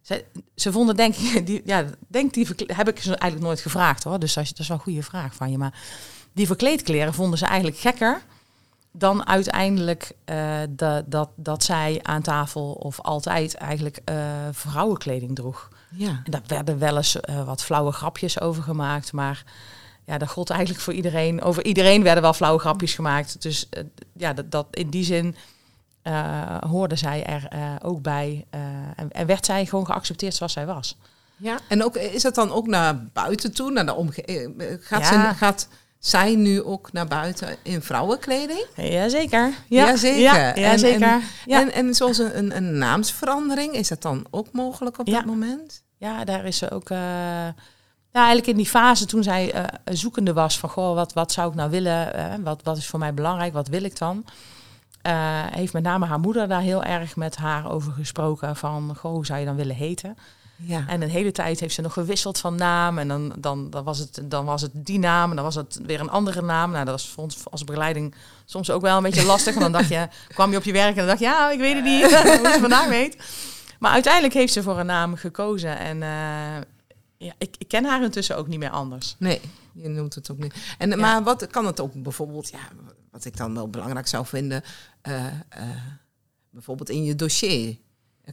zij 0.01 0.25
ze 0.56 0.71
vonden 0.71 0.95
denk 0.95 1.15
ik, 1.15 1.45
die, 1.47 1.61
ja, 1.65 1.85
denk 2.07 2.33
die 2.33 2.47
heb 2.65 2.89
ik 2.89 3.00
ze 3.00 3.09
eigenlijk 3.09 3.41
nooit 3.41 3.59
gevraagd 3.59 4.03
hoor. 4.03 4.19
Dus 4.19 4.33
dat 4.33 4.44
is, 4.44 4.50
dat 4.50 4.59
is 4.59 4.67
wel 4.67 4.77
een 4.77 4.83
goede 4.83 5.03
vraag 5.03 5.35
van 5.35 5.51
je. 5.51 5.57
Maar 5.57 5.79
die 6.33 6.47
verkleedkleren 6.47 7.13
vonden 7.13 7.39
ze 7.39 7.45
eigenlijk 7.45 7.77
gekker 7.77 8.21
dan 8.91 9.27
uiteindelijk 9.27 10.12
uh, 10.25 10.59
de, 10.69 11.03
dat, 11.06 11.30
dat 11.36 11.63
zij 11.63 12.00
aan 12.03 12.21
tafel 12.21 12.71
of 12.71 13.01
altijd 13.01 13.56
eigenlijk 13.56 14.00
uh, 14.09 14.15
vrouwenkleding 14.51 15.36
droeg. 15.36 15.69
Ja. 15.89 16.21
En 16.24 16.31
daar 16.31 16.41
werden 16.47 16.80
wel 16.80 16.97
eens 16.97 17.15
uh, 17.30 17.45
wat 17.45 17.63
flauwe 17.63 17.91
grapjes 17.91 18.41
over 18.41 18.63
gemaakt, 18.63 19.13
maar 19.13 19.44
ja, 20.06 20.18
dat 20.18 20.30
gold 20.30 20.50
eigenlijk 20.50 20.81
voor 20.81 20.94
iedereen. 20.94 21.41
Over 21.41 21.65
iedereen 21.65 22.03
werden 22.03 22.24
wel 22.24 22.33
flauwe 22.33 22.59
grapjes 22.59 22.94
gemaakt. 22.94 23.41
Dus 23.41 23.69
ja, 24.13 24.33
dat, 24.33 24.51
dat 24.51 24.68
in 24.71 24.89
die 24.89 25.03
zin 25.03 25.36
hoorde 26.59 26.95
zij 26.95 27.25
er 27.25 27.47
ook 27.81 28.01
bij 28.01 28.45
en, 28.95 29.12
en, 29.12 29.25
werd 29.25 29.45
zij 29.45 29.65
gewoon 29.65 29.86
geaccepteerd 29.86 30.36
zoals 30.36 30.53
zij 30.53 30.65
was. 30.65 30.97
Ja, 31.38 31.59
en 31.68 31.83
ook, 31.83 31.95
is 31.95 32.21
dat 32.21 32.36
dan 32.36 32.51
ook 32.51 32.68
naar 32.68 33.03
buiten 33.13 33.53
toe, 33.53 33.71
naar 33.71 33.86
de 33.86 33.94
omgeving? 33.94 34.77
Gaat, 34.81 35.01
ja. 35.01 35.33
gaat 35.33 35.68
zij 36.00 36.36
nu 36.36 36.63
ook 36.63 36.92
naar 36.92 37.07
buiten 37.07 37.57
in 37.63 37.81
vrouwenkleding? 37.81 38.66
Jazeker. 38.75 39.54
Ja, 39.68 39.86
Jazeker. 39.86 40.19
Ja, 40.22 40.56
en, 40.56 40.80
zeker. 40.80 41.07
En, 41.07 41.22
ja. 41.46 41.62
en, 41.62 41.72
en 41.72 41.94
zoals 41.94 42.18
een, 42.18 42.56
een, 42.56 42.78
naamsverandering, 42.78 43.74
is 43.74 43.88
dat 43.88 44.01
dan 44.01 44.25
ook 44.30 44.51
mogelijk 44.51 45.00
op 45.00 45.06
dat 45.06 45.25
moment? 45.25 45.84
Ja, 45.98 46.24
daar 46.24 46.46
is 46.46 46.57
ze 46.57 46.72
ook... 46.72 46.90
Uh, 46.90 46.98
ja, 48.12 48.25
eigenlijk 48.25 48.48
in 48.48 48.56
die 48.56 48.66
fase 48.66 49.06
toen 49.06 49.24
zij 49.24 49.56
uh, 49.56 49.63
zoekende 49.86 50.34
was 50.34 50.60
van... 50.60 50.69
Goh, 50.69 50.96
wat, 50.96 51.13
wat 51.13 51.31
zou 51.31 51.50
ik 51.50 51.56
nou 51.56 51.69
willen? 51.69 52.16
Uh, 52.16 52.34
wat, 52.44 52.63
wat 52.63 52.78
is 52.78 52.88
voor 52.88 53.00
mij 53.00 53.13
belangrijk? 53.13 53.54
Wat 53.54 53.68
wil 53.68 53.84
ik 53.84 53.98
dan? 53.98 54.25
heeft 55.51 55.74
met 55.74 55.84
name 55.84 56.06
haar 56.06 56.19
moeder 56.19 56.48
daar 56.48 56.62
heel 56.62 56.84
erg 56.84 57.16
met 57.16 57.36
haar 57.36 57.72
over 57.72 57.92
gesproken. 57.92 58.56
Van, 58.56 58.96
goh, 58.96 59.12
hoe 59.12 59.25
zou 59.25 59.40
je 59.40 59.46
dan 59.46 59.56
willen 59.56 59.75
heten? 59.75 60.18
Ja. 60.61 60.83
En 60.88 61.01
een 61.01 61.09
hele 61.09 61.31
tijd 61.31 61.59
heeft 61.59 61.73
ze 61.73 61.81
nog 61.81 61.94
gewisseld 61.94 62.38
van 62.38 62.56
naam. 62.56 62.97
En 62.97 63.07
dan, 63.07 63.33
dan, 63.38 63.69
dan, 63.69 63.83
was 63.83 64.00
het, 64.00 64.21
dan 64.23 64.45
was 64.45 64.61
het 64.61 64.71
die 64.73 65.00
naam 65.00 65.29
en 65.29 65.35
dan 65.35 65.45
was 65.45 65.56
het 65.56 65.79
weer 65.85 66.00
een 66.00 66.09
andere 66.09 66.41
naam. 66.41 66.71
Nou, 66.71 66.85
dat 66.85 66.94
was 66.94 67.09
voor 67.09 67.23
ons 67.23 67.38
als 67.50 67.63
begeleiding 67.63 68.15
soms 68.45 68.71
ook 68.71 68.81
wel 68.81 68.97
een 68.97 69.03
beetje 69.03 69.25
lastig. 69.33 69.53
Want 69.53 69.71
dan 69.71 69.81
dacht 69.81 69.89
je, 69.89 70.07
kwam 70.27 70.51
je 70.51 70.57
op 70.57 70.63
je 70.63 70.71
werk 70.71 70.89
en 70.89 70.95
dan 70.95 71.07
dacht 71.07 71.19
je, 71.19 71.25
ja, 71.25 71.51
ik 71.51 71.59
weet 71.59 71.75
het 71.75 71.83
niet 71.83 72.01
hoe 72.41 72.51
ze 72.53 72.57
vandaag 72.59 72.88
weet. 72.88 73.17
Maar 73.79 73.91
uiteindelijk 73.91 74.33
heeft 74.33 74.53
ze 74.53 74.63
voor 74.63 74.79
een 74.79 74.85
naam 74.85 75.15
gekozen. 75.15 75.77
En 75.77 75.95
uh, 75.95 76.65
ja, 77.17 77.33
ik, 77.38 77.55
ik 77.57 77.67
ken 77.67 77.85
haar 77.85 78.03
intussen 78.03 78.38
ook 78.38 78.47
niet 78.47 78.59
meer 78.59 78.69
anders. 78.69 79.15
Nee, 79.19 79.41
je 79.73 79.89
noemt 79.89 80.15
het 80.15 80.31
ook 80.31 80.38
niet. 80.38 80.53
En, 80.77 80.89
ja. 80.89 80.95
Maar 80.95 81.23
wat 81.23 81.47
kan 81.47 81.65
het 81.65 81.79
ook 81.79 81.94
bijvoorbeeld, 81.94 82.50
ja, 82.50 82.67
wat 83.12 83.25
ik 83.25 83.38
dan 83.38 83.53
wel 83.53 83.69
belangrijk 83.69 84.07
zou 84.07 84.25
vinden, 84.25 84.63
uh, 85.07 85.25
uh, 85.25 85.31
bijvoorbeeld 86.50 86.89
in 86.89 87.03
je 87.03 87.15
dossier 87.15 87.77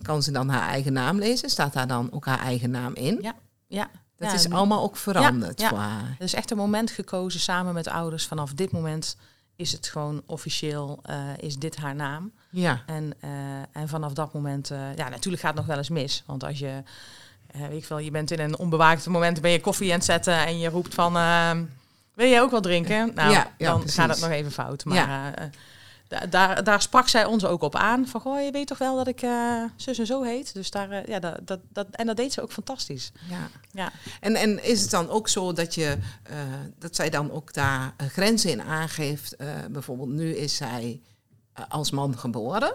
kan 0.02 0.22
ze 0.22 0.30
dan 0.30 0.48
haar 0.48 0.68
eigen 0.68 0.92
naam 0.92 1.18
lezen? 1.18 1.50
Staat 1.50 1.72
daar 1.72 1.86
dan 1.86 2.12
ook 2.12 2.24
haar 2.26 2.40
eigen 2.40 2.70
naam 2.70 2.94
in? 2.94 3.18
Ja, 3.20 3.34
ja. 3.66 3.90
Dat 4.16 4.32
is 4.32 4.50
allemaal 4.50 4.82
ook 4.82 4.96
veranderd 4.96 5.60
ja, 5.60 5.68
voor 5.68 5.78
haar. 5.78 6.16
Er 6.18 6.24
is 6.24 6.34
echt 6.34 6.50
een 6.50 6.56
moment 6.56 6.90
gekozen 6.90 7.40
samen 7.40 7.74
met 7.74 7.88
ouders. 7.88 8.26
Vanaf 8.26 8.52
dit 8.52 8.72
moment 8.72 9.16
is 9.56 9.72
het 9.72 9.86
gewoon 9.86 10.22
officieel, 10.26 11.02
uh, 11.10 11.16
is 11.36 11.56
dit 11.56 11.76
haar 11.76 11.94
naam. 11.94 12.32
Ja. 12.50 12.82
En, 12.86 13.12
uh, 13.24 13.30
en 13.72 13.88
vanaf 13.88 14.12
dat 14.12 14.32
moment, 14.32 14.70
uh, 14.70 14.78
ja, 14.96 15.08
natuurlijk 15.08 15.42
gaat 15.42 15.50
het 15.50 15.60
nog 15.60 15.66
wel 15.66 15.76
eens 15.76 15.88
mis. 15.88 16.22
Want 16.26 16.44
als 16.44 16.58
je, 16.58 16.82
weet 17.52 17.82
ik 17.82 17.88
wel, 17.88 17.98
je 17.98 18.10
bent 18.10 18.30
in 18.30 18.40
een 18.40 18.58
onbewaakt 18.58 19.06
moment, 19.06 19.40
ben 19.40 19.50
je 19.50 19.60
koffie 19.60 19.90
aan 19.90 19.96
het 19.96 20.04
zetten 20.04 20.46
en 20.46 20.58
je 20.58 20.68
roept 20.68 20.94
van, 20.94 21.12
wil 22.14 22.28
jij 22.28 22.40
ook 22.40 22.50
wel 22.50 22.60
drinken? 22.60 23.10
Nou, 23.14 23.32
ja, 23.32 23.52
ja, 23.58 23.70
dan 23.70 23.78
precies. 23.78 23.98
gaat 23.98 24.08
het 24.08 24.20
nog 24.20 24.30
even 24.30 24.52
fout. 24.52 24.84
Maar 24.84 25.50
daar, 26.08 26.64
daar 26.64 26.82
sprak 26.82 27.08
zij 27.08 27.24
ons 27.24 27.44
ook 27.44 27.62
op 27.62 27.74
aan. 27.74 28.06
Van, 28.06 28.20
goh, 28.20 28.44
je 28.44 28.50
weet 28.50 28.66
toch 28.66 28.78
wel 28.78 28.96
dat 28.96 29.06
ik 29.06 29.22
uh, 29.22 29.64
zus 29.76 29.98
en 29.98 30.06
zo 30.06 30.22
heet? 30.22 30.54
Dus 30.54 30.70
daar, 30.70 30.92
uh, 30.92 31.04
ja, 31.04 31.18
dat, 31.18 31.38
dat, 31.42 31.60
dat, 31.72 31.86
en 31.90 32.06
dat 32.06 32.16
deed 32.16 32.32
ze 32.32 32.42
ook 32.42 32.52
fantastisch. 32.52 33.12
Ja. 33.28 33.48
ja. 33.72 33.92
En, 34.20 34.34
en 34.34 34.64
is 34.64 34.80
het 34.80 34.90
dan 34.90 35.08
ook 35.08 35.28
zo 35.28 35.52
dat, 35.52 35.74
je, 35.74 35.98
uh, 36.30 36.36
dat 36.78 36.96
zij 36.96 37.10
dan 37.10 37.30
ook 37.30 37.52
daar 37.52 37.94
grenzen 37.98 38.50
in 38.50 38.62
aangeeft? 38.62 39.36
bijvoorbeeld 39.70 40.08
nu 40.08 40.36
is 40.36 40.56
zij 40.56 41.00
als 41.68 41.90
man 41.90 42.18
geboren. 42.18 42.74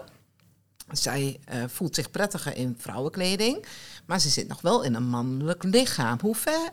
Zij 0.90 1.40
voelt 1.66 1.94
zich 1.94 2.10
prettiger 2.10 2.56
in 2.56 2.76
vrouwenkleding. 2.78 3.66
Maar 4.06 4.20
ze 4.20 4.28
zit 4.28 4.48
nog 4.48 4.60
wel 4.60 4.82
in 4.82 4.94
een 4.94 5.08
mannelijk 5.08 5.62
lichaam. 5.62 6.18
Hoe 6.20 6.34
ver 6.34 6.70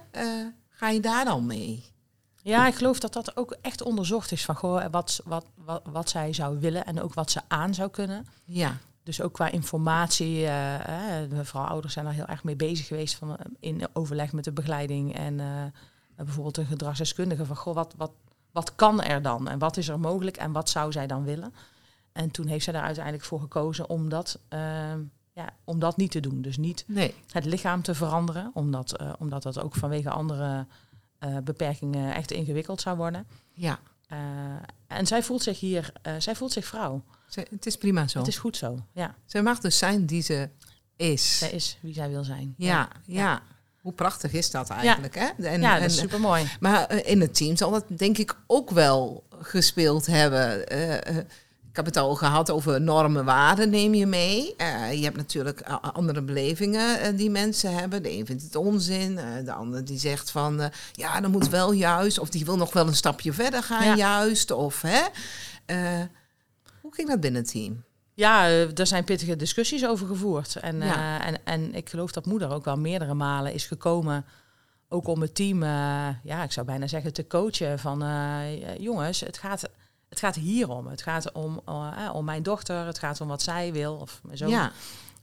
ga 0.70 0.89
je 0.89 1.00
daar 1.00 1.25
dan 1.25 1.46
mee? 1.46 1.84
Ja, 2.50 2.68
ik 2.68 2.75
geloof 2.75 3.00
dat 3.00 3.13
dat 3.13 3.38
ook 3.38 3.58
echt 3.62 3.82
onderzocht 3.82 4.32
is 4.32 4.46
van 4.46 4.56
goh, 4.56 4.86
wat, 4.91 5.22
wat, 5.25 5.46
wat, 5.56 5.82
wat 5.91 6.10
zij 6.10 6.34
zou 6.34 6.60
willen 6.60 6.86
en 6.86 7.01
ook 7.01 7.13
wat 7.13 7.32
ze 7.32 7.41
aan 7.48 7.74
zou 7.74 7.89
kunnen. 7.89 8.25
Ja. 8.44 8.77
Dus 9.03 9.22
ook 9.22 9.34
qua 9.34 9.51
informatie, 9.51 10.41
uh, 10.41 10.74
uh, 10.74 11.39
vooral 11.41 11.70
ouders 11.70 11.94
zijn 11.94 12.06
daar 12.06 12.13
heel 12.13 12.25
erg 12.25 12.44
mee 12.44 12.56
bezig 12.56 12.88
geweest 12.88 13.15
van, 13.15 13.38
in 13.60 13.88
overleg 13.94 14.34
met 14.34 14.44
de 14.44 14.51
begeleiding 14.51 15.15
en 15.15 15.39
uh, 15.39 15.63
bijvoorbeeld 16.15 16.58
een 16.58 16.65
gedragsdeskundige 16.65 17.46
van 17.46 17.56
goh, 17.56 17.74
wat, 17.74 17.94
wat, 17.98 18.12
wat 18.51 18.75
kan 18.75 19.01
er 19.01 19.22
dan 19.22 19.48
en 19.48 19.60
wat 19.60 19.77
is 19.77 19.88
er 19.88 20.00
mogelijk 20.00 20.38
en 20.38 20.51
wat 20.51 20.70
zou 20.70 20.91
zij 20.91 21.08
dan 21.08 21.24
willen? 21.24 21.53
En 22.12 22.32
toen 22.32 22.48
heeft 22.48 22.63
zij 22.63 22.74
daar 22.74 22.84
uiteindelijk 22.84 23.24
voor 23.24 23.39
gekozen 23.39 23.89
om 23.89 24.10
dat, 24.10 24.39
ja, 25.34 25.50
om 25.63 25.79
dat 25.79 25.98
niet 25.98 26.12
te 26.12 26.20
doen. 26.20 26.41
Dus 26.41 26.58
niet 26.58 26.84
nee. 26.88 27.15
het 27.32 27.46
lichaam 27.46 27.82
te 27.82 27.96
veranderen, 27.96 28.51
omdat, 28.53 29.18
omdat 29.20 29.44
dat 29.44 29.60
ook 29.60 29.75
vanwege 29.75 30.10
andere 30.10 30.65
uh, 31.24 31.38
beperkingen 31.44 32.14
echt 32.14 32.32
ingewikkeld 32.32 32.82
zou 32.82 32.98
worden. 32.98 33.28
Ja. 33.54 33.80
Uh, 34.14 34.18
en 34.88 35.08
zij 35.08 35.24
voelt 35.24 35.44
zich 35.44 35.60
hier, 35.60 35.94
uh, 36.08 36.14
zij 36.18 36.36
voelt 36.36 36.52
zich 36.52 36.66
vrouw. 36.66 37.04
Zij, 37.28 37.48
het 37.50 37.66
is 37.66 37.78
prima 37.78 38.08
zo. 38.08 38.20
Het 38.20 38.28
is 38.28 38.38
goed 38.38 38.58
zo, 38.58 38.86
ja. 38.94 39.16
Zij 39.26 39.42
mag 39.42 39.60
dus 39.60 39.78
zijn 39.78 40.06
die 40.06 40.22
ze 40.22 40.50
is. 40.96 41.38
Zij 41.38 41.50
is 41.50 41.78
wie 41.82 41.94
zij 41.94 42.10
wil 42.10 42.24
zijn. 42.24 42.54
Ja, 42.58 42.90
ja. 43.06 43.22
ja. 43.22 43.42
Hoe 43.82 43.94
prachtig 43.94 44.34
is 44.34 44.52
dat 44.52 44.70
eigenlijk, 44.70 45.16
ja. 45.16 45.34
hè? 45.38 45.48
En, 45.48 45.62
ja, 45.62 45.80
dat 45.80 45.90
is 45.90 45.98
super 45.98 46.20
mooi. 46.20 46.50
Maar 46.60 47.06
in 47.06 47.22
het 47.22 47.36
team 47.36 47.56
zal 47.56 47.72
dat 47.72 47.86
denk 47.98 48.18
ik 48.18 48.38
ook 48.48 48.70
wel 48.70 49.24
gespeeld 49.40 50.06
hebben 50.06 50.66
ik 51.70 51.76
heb 51.76 51.86
het 51.86 51.98
al 51.98 52.16
gehad 52.16 52.52
over 52.52 52.82
normen, 52.82 53.26
waarden 53.26 53.70
neem 53.70 53.94
je 53.94 54.06
mee. 54.06 54.54
Uh, 54.58 54.94
je 54.94 55.04
hebt 55.04 55.18
natuurlijk 55.18 55.62
andere 55.82 56.22
belevingen 56.22 57.00
uh, 57.00 57.18
die 57.18 57.30
mensen 57.30 57.74
hebben. 57.74 58.04
De 58.04 58.12
een 58.12 58.26
vindt 58.26 58.44
het 58.44 58.56
onzin, 58.56 59.12
uh, 59.12 59.24
de 59.46 59.54
ander 59.54 59.86
die 59.86 60.00
zegt 60.00 60.32
van 60.32 60.72
ja, 60.92 61.22
dan 61.22 61.32
moet 61.32 61.50
wel 61.50 61.72
juist. 61.72 62.20
Of 62.20 62.30
die 62.30 62.46
wil 62.46 62.58
nog 62.58 62.74
wel 62.74 62.88
een 62.88 62.96
stapje 62.96 63.34
verder 63.34 63.64
gaan 63.64 63.86
ja. 63.86 63.96
juist. 63.96 64.52
Of 64.52 64.82
hè. 64.82 65.02
hoe 66.82 66.94
ging 66.94 67.10
dat 67.10 67.20
binnen 67.20 67.42
het 67.42 67.52
team? 67.52 67.84
Ja, 68.14 68.48
er 68.48 68.88
zijn 68.88 69.04
pittige 69.04 69.36
discussies 69.36 69.86
over 69.86 70.08
gevoerd. 70.08 70.56
En, 70.56 70.78
ja. 70.78 71.26
en, 71.26 71.38
en 71.44 71.76
ik 71.76 71.90
geloof 71.90 72.12
dat 72.12 72.26
moeder 72.26 72.52
ook 72.52 72.66
wel 72.66 72.78
meerdere 72.78 73.14
malen 73.14 73.54
is 73.54 73.66
gekomen 73.66 74.26
ook 74.90 75.08
om 75.08 75.22
het 75.22 75.36
team, 75.36 75.64
eh, 75.64 75.70
ja, 76.24 76.44
ik 76.44 76.52
zou 76.52 76.66
bijna 76.66 76.88
zeggen, 76.88 77.14
te 77.14 77.28
coachen 77.28 77.80
van 77.80 78.04
eh, 78.04 78.78
jongens, 78.78 79.20
het 79.20 79.38
gaat, 79.38 79.70
het 80.20 80.36
gaat 80.36 80.44
hierom. 80.44 80.88
Het 80.88 81.02
gaat 81.02 81.32
om, 81.32 81.62
eh, 81.66 82.10
om 82.14 82.26
mijn 82.26 82.44
dochter, 82.44 82.86
het 82.86 83.00
gaat 83.00 83.22
om 83.22 83.28
wat 83.28 83.42
zij 83.42 83.74
wil, 83.74 83.96
of 83.96 84.22
zoon. 84.32 84.50
Ja, 84.50 84.72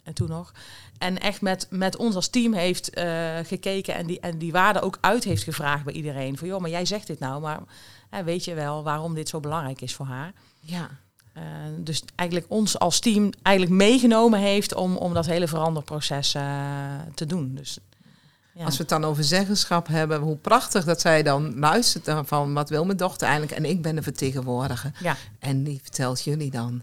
En 0.03 0.15
toen 0.15 0.29
nog. 0.29 0.53
En 0.99 1.19
echt 1.19 1.41
met, 1.41 1.67
met 1.71 1.97
ons 1.97 2.15
als 2.15 2.29
team 2.29 2.53
heeft 2.53 2.91
eh, 2.91 3.37
gekeken 3.43 3.95
en 3.95 4.07
die, 4.07 4.21
en 4.21 4.39
die 4.39 4.53
waarde 4.53 4.81
ook 4.81 4.99
uit 5.01 5.25
heeft 5.25 5.43
gevraagd 5.43 5.85
bij 5.85 5.95
iedereen. 5.95 6.39
Van 6.39 6.49
joh, 6.49 6.61
maar 6.61 6.71
jij 6.71 6.85
zegt 6.85 7.07
dit 7.07 7.19
nou, 7.19 7.41
maar 7.41 7.61
hè, 8.11 8.25
weet 8.25 8.45
je 8.45 8.55
wel 8.55 8.83
waarom 8.83 9.15
dit 9.15 9.29
zo 9.29 9.41
belangrijk 9.41 9.81
is 9.81 9.95
voor 9.95 10.07
haar? 10.07 10.33
ja. 10.61 10.89
Eh, 11.37 11.43
dus 11.79 12.03
eigenlijk 12.15 12.51
ons 12.51 12.79
als 12.79 12.99
team 12.99 13.31
eigenlijk 13.43 13.77
meegenomen 13.77 14.39
heeft 14.39 14.75
om, 14.75 14.97
om 14.97 15.15
dat 15.15 15.27
hele 15.27 15.49
veranderproces 15.49 16.35
eh, 16.35 16.43
te 17.15 17.27
doen. 17.27 17.55
Dus, 17.55 17.79
ja. 18.57 18.65
Als 18.65 18.77
we 18.77 18.81
het 18.81 18.89
dan 18.89 19.05
over 19.05 19.25
zeggenschap 19.25 19.87
hebben, 19.87 20.21
hoe 20.21 20.37
prachtig 20.37 20.85
dat 20.85 21.01
zij 21.01 21.23
dan 21.23 21.59
luistert 21.59 22.05
dan 22.05 22.27
van 22.27 22.55
wat 22.55 22.69
wil 22.69 22.85
mijn 22.85 22.97
dochter 22.97 23.29
eigenlijk? 23.29 23.59
En 23.59 23.65
ik 23.65 23.83
ben 23.83 23.95
de 23.95 24.03
vertegenwoordiger. 24.03 24.93
ja, 25.01 25.17
En 25.39 25.65
die 25.65 25.81
vertelt 25.83 26.23
jullie 26.23 26.51
dan, 26.51 26.83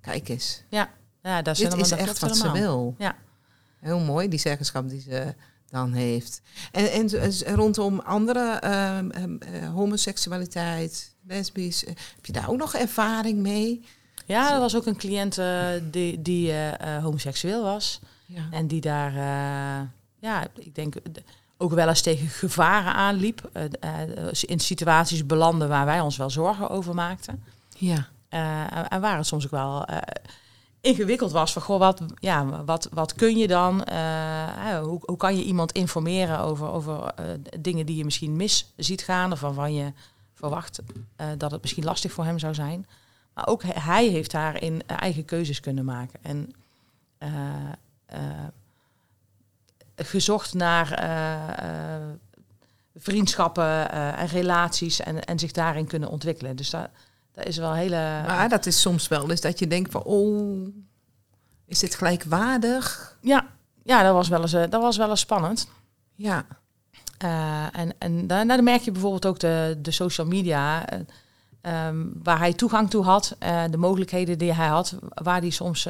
kijk 0.00 0.28
eens, 0.28 0.62
ja, 0.68 0.90
ja, 1.22 1.42
dat 1.42 1.58
is, 1.58 1.68
dit 1.68 1.80
is 1.80 1.88
dat 1.88 1.98
echt 1.98 2.18
wat 2.18 2.36
ze 2.36 2.52
wil. 2.52 2.94
Ja. 2.98 3.16
Heel 3.80 3.98
mooi, 3.98 4.28
die 4.28 4.38
zeggenschap 4.38 4.88
die 4.88 5.00
ze 5.00 5.34
dan 5.70 5.92
heeft. 5.92 6.40
En, 6.72 6.90
en 6.90 7.08
rondom 7.54 8.00
andere 8.00 8.58
ehm, 8.60 9.10
ehm, 9.10 9.36
eh, 9.36 9.72
homoseksualiteit, 9.72 11.14
lesbisch, 11.26 11.84
eh, 11.84 11.94
heb 12.14 12.26
je 12.26 12.32
daar 12.32 12.50
ook 12.50 12.58
nog 12.58 12.74
ervaring 12.74 13.38
mee? 13.38 13.84
Ja, 14.26 14.54
er 14.54 14.60
was 14.60 14.76
ook 14.76 14.86
een 14.86 14.96
cliënt 14.96 15.38
eh, 15.38 15.68
die, 15.90 16.22
die 16.22 16.52
homoseksueel 17.02 17.62
was. 17.62 18.00
Ja. 18.26 18.48
En 18.50 18.66
die 18.66 18.80
daar, 18.80 19.12
ja, 20.20 20.46
ik 20.54 20.74
denk 20.74 20.94
eh, 20.94 21.02
ook 21.56 21.72
wel 21.72 21.88
eens 21.88 22.00
tegen 22.00 22.28
gevaren 22.28 22.94
aanliep. 22.94 23.50
eh, 23.52 23.64
eh, 23.80 24.32
in 24.40 24.60
situaties 24.60 25.26
belandde 25.26 25.66
waar 25.66 25.86
wij 25.86 26.00
ons 26.00 26.16
wel 26.16 26.30
zorgen 26.30 26.70
over 26.70 26.94
maakten. 26.94 27.42
ja. 27.76 28.08
En 28.88 29.00
waar 29.00 29.16
het 29.16 29.26
soms 29.26 29.44
ook 29.44 29.50
wel 29.50 29.86
ingewikkeld 30.80 31.32
was 31.32 31.52
van, 31.52 31.62
goh, 31.62 31.78
wat, 31.78 32.02
ja, 32.18 32.64
wat, 32.64 32.88
wat 32.92 33.14
kun 33.14 33.36
je 33.36 33.46
dan? 33.46 33.84
hoe, 34.82 35.00
hoe 35.04 35.16
kan 35.16 35.36
je 35.36 35.44
iemand 35.44 35.72
informeren 35.72 36.38
over, 36.38 36.68
over 36.70 37.14
dingen 37.60 37.86
die 37.86 37.96
je 37.96 38.04
misschien 38.04 38.36
mis 38.36 38.72
ziet 38.76 39.02
gaan 39.02 39.32
of 39.32 39.40
waarvan 39.40 39.74
je 39.74 39.92
verwacht 40.34 40.80
dat 41.36 41.50
het 41.50 41.60
misschien 41.62 41.84
lastig 41.84 42.12
voor 42.12 42.24
hem 42.24 42.38
zou 42.38 42.54
zijn. 42.54 42.86
Maar 43.34 43.46
ook 43.46 43.62
hij- 43.66 44.06
heeft 44.06 44.30
daarin 44.30 44.82
eigen 44.86 45.24
keuzes 45.24 45.60
kunnen 45.60 45.84
maken. 45.84 46.18
En 46.22 46.52
gezocht 49.98 50.54
naar 50.54 50.92
eh, 50.92 51.96
eh, 51.96 52.02
vriendschappen 52.96 53.90
eh, 53.90 54.20
en 54.20 54.26
relaties 54.26 55.00
en, 55.00 55.24
en 55.24 55.38
zich 55.38 55.52
daarin 55.52 55.86
kunnen 55.86 56.08
ontwikkelen. 56.08 56.56
Dus 56.56 56.70
dat, 56.70 56.88
dat 57.32 57.46
is 57.46 57.56
wel 57.56 57.72
hele... 57.72 57.96
Maar 58.26 58.48
dat 58.48 58.66
is 58.66 58.80
soms 58.80 59.08
wel 59.08 59.30
eens 59.30 59.40
dat 59.40 59.58
je 59.58 59.66
denkt 59.66 59.90
van, 59.90 60.02
oh, 60.02 60.68
is 61.66 61.78
dit 61.78 61.94
gelijkwaardig? 61.94 63.16
Ja, 63.20 63.46
ja 63.82 64.02
dat, 64.02 64.14
was 64.14 64.28
wel 64.28 64.40
eens, 64.40 64.52
dat 64.52 64.70
was 64.70 64.96
wel 64.96 65.10
eens 65.10 65.20
spannend. 65.20 65.68
Ja, 66.14 66.46
en 67.72 67.94
en 67.98 68.26
nou, 68.26 68.46
dan 68.46 68.64
merk 68.64 68.80
je 68.80 68.92
bijvoorbeeld 68.92 69.26
ook 69.26 69.38
de, 69.38 69.78
de 69.82 69.90
social 69.90 70.26
media, 70.26 70.88
eh, 70.88 70.98
ehm, 71.60 72.06
waar 72.22 72.38
hij 72.38 72.52
toegang 72.52 72.90
toe 72.90 73.04
had, 73.04 73.36
de 73.70 73.76
mogelijkheden 73.76 74.38
die 74.38 74.52
hij 74.52 74.66
had, 74.66 74.94
waar 75.14 75.40
hij 75.40 75.50
soms 75.50 75.86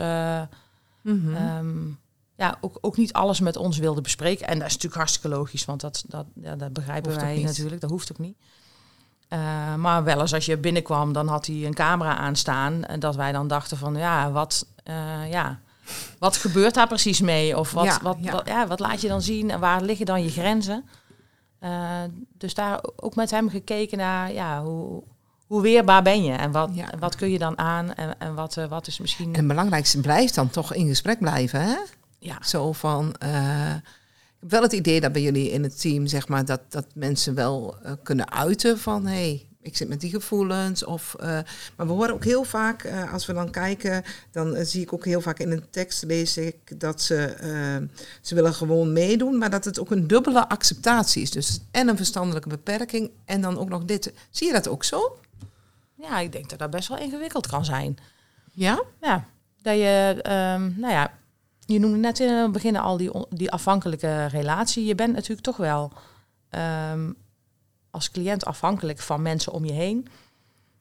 Mhm. 1.03 1.35
ehm, 1.35 1.77
ja, 2.39 2.59
ook, 2.61 2.79
ook 2.81 2.97
niet 2.97 3.13
alles 3.13 3.41
met 3.41 3.57
ons 3.57 3.79
wilde 3.79 4.01
bespreken. 4.01 4.47
En 4.47 4.55
dat 4.59 4.67
is 4.67 4.73
natuurlijk 4.73 4.95
hartstikke 5.01 5.29
logisch, 5.29 5.65
want 5.65 5.81
dat, 5.81 6.05
dat, 6.07 6.27
ja, 6.43 6.57
dat 6.57 6.73
begrijpen 6.73 7.11
Hoeft 7.11 7.23
wij 7.25 7.35
niet. 7.37 7.45
natuurlijk, 7.45 7.81
dat 7.81 7.91
hoeft 7.91 8.13
ook 8.13 8.19
niet. 8.19 8.37
Eh, 9.29 9.75
maar 9.75 10.05
wel 10.05 10.21
eens 10.21 10.35
als 10.35 10.47
je 10.47 10.57
binnenkwam, 10.57 11.13
dan 11.13 11.29
had 11.29 11.47
hij 11.47 11.67
een 11.67 11.75
camera 11.75 12.17
aanstaan. 12.17 12.85
En 12.85 13.01
dat 13.01 13.17
wij 13.17 13.33
dan 13.33 13.49
dachten 13.49 13.77
van, 13.77 13.95
ja, 13.97 14.31
wat, 14.31 14.67
eh, 14.85 15.31
ja, 15.31 15.61
wat 16.19 16.37
gebeurt 16.37 16.75
daar 16.75 16.87
precies 16.87 17.21
mee? 17.21 17.59
Of 17.59 17.73
wat, 17.73 17.85
Ja, 17.85 17.99
wat, 18.03 18.17
ja. 18.21 18.33
Wat, 18.33 18.47
ja, 18.47 18.67
wat 18.67 18.81
laat 18.81 19.01
je 19.01 19.09
dan 19.09 19.23
zien 19.23 19.51
en 19.51 19.61
waar 19.61 19.83
liggen 19.83 20.07
dan 20.07 20.23
je 20.23 20.31
grenzen? 20.31 20.85
Eh, 21.59 22.03
dus 22.39 22.55
daar 22.55 22.81
ook 22.97 23.15
met 23.15 23.31
hem 23.31 23.49
gekeken 23.51 23.99
naar, 23.99 24.33
ja, 24.33 24.63
hoe, 24.63 25.03
hoe 25.47 25.63
weerbaar 25.63 26.03
ben 26.03 26.25
je? 26.25 26.33
En 26.33 26.53
wat, 26.53 26.71
Ja. 26.73 26.89
wat 26.99 27.17
kun 27.17 27.31
je 27.31 27.39
dan 27.39 27.59
aan? 27.59 27.95
En, 27.95 28.19
en 28.21 28.35
wat, 28.35 28.55
wat 28.69 28.87
is 28.87 28.99
misschien... 28.99 29.29
en 29.33 29.39
het 29.39 29.47
belangrijkste 29.49 30.01
blijft 30.01 30.35
dan 30.35 30.51
toch 30.51 30.75
in 30.75 30.87
gesprek 30.87 31.19
blijven, 31.19 31.61
hè? 31.63 31.77
Ja, 32.19 32.39
Zo 32.43 32.73
van, 32.73 33.15
eh, 33.19 33.75
ik 33.75 34.41
heb 34.41 34.51
wel 34.51 34.63
het 34.63 34.73
idee 34.73 35.01
dat 35.01 35.13
bij 35.13 35.23
jullie 35.23 35.51
in 35.51 35.63
het 35.63 35.81
team, 35.81 36.07
zeg 36.07 36.29
maar, 36.29 36.45
dat, 36.45 36.61
dat 36.69 36.87
mensen 36.95 37.35
wel 37.35 37.77
eh, 37.83 37.93
kunnen 38.03 38.33
uiten 38.33 38.79
van, 38.79 39.07
hé, 39.07 39.13
hey, 39.13 39.47
ik 39.63 39.77
zit 39.77 39.89
met 39.89 40.01
die 40.01 40.11
gevoelens. 40.11 40.85
Of, 40.85 41.15
eh, 41.21 41.27
maar 41.77 41.87
we 41.87 41.93
horen 41.93 42.15
ook 42.15 42.25
heel 42.25 42.45
vaak, 42.45 42.89
als 43.13 43.27
we 43.27 43.33
dan 43.33 43.51
kijken, 43.51 44.05
dan 44.31 44.65
zie 44.65 44.83
ik 44.83 44.93
ook 44.93 45.05
heel 45.05 45.21
vaak 45.21 45.39
in 45.39 45.51
een 45.51 45.71
tekst 45.71 46.05
lees 46.05 46.37
ik 46.37 46.81
dat 46.81 47.03
ze, 47.03 47.35
ze 48.21 48.35
willen 48.35 48.55
gewoon 48.55 48.93
meedoen, 48.93 49.39
maar 49.39 49.51
dat 49.51 49.65
het 49.65 49.81
ook 49.81 49.91
een 49.91 50.07
dubbele 50.07 50.49
acceptatie 50.49 51.23
is. 51.23 51.31
Dus 51.31 51.61
en 51.71 51.89
een 51.89 51.97
verstandelijke 51.97 52.49
beperking 52.49 53.11
en 53.25 53.41
dan 53.41 53.59
ook 53.59 53.69
nog 53.69 53.85
dit. 53.85 54.13
Zie 54.31 54.47
je 54.47 54.53
dat 54.53 54.69
ook 54.69 54.85
zo? 54.85 55.19
ja, 55.99 56.19
ik 56.19 56.33
denk 56.33 56.51
dat 56.51 56.59
dat 56.59 56.71
best 56.71 56.89
wel 56.89 56.99
ingewikkeld 56.99 57.47
kan 57.47 57.65
zijn. 57.65 57.99
Ja? 58.53 58.83
Ja, 59.01 59.25
dat 59.63 59.77
je, 59.77 60.19
ehm, 60.23 60.71
nou 60.77 60.93
ja, 60.93 61.18
je 61.73 61.79
noemde 61.79 61.99
net 61.99 62.21
in 62.21 62.29
het 62.29 62.53
begin 62.53 62.77
al 62.77 62.97
die, 62.97 63.11
die 63.31 63.51
afhankelijke 63.51 64.27
relatie. 64.27 64.85
Je 64.85 64.95
bent 64.95 65.15
natuurlijk 65.15 65.41
toch 65.41 65.57
wel 65.57 65.93
ehm, 66.49 67.13
als 67.91 68.11
cliënt 68.11 68.45
afhankelijk 68.45 68.99
van 68.99 69.23
mensen 69.23 69.53
om 69.53 69.65
je 69.65 69.73
heen. 69.73 70.09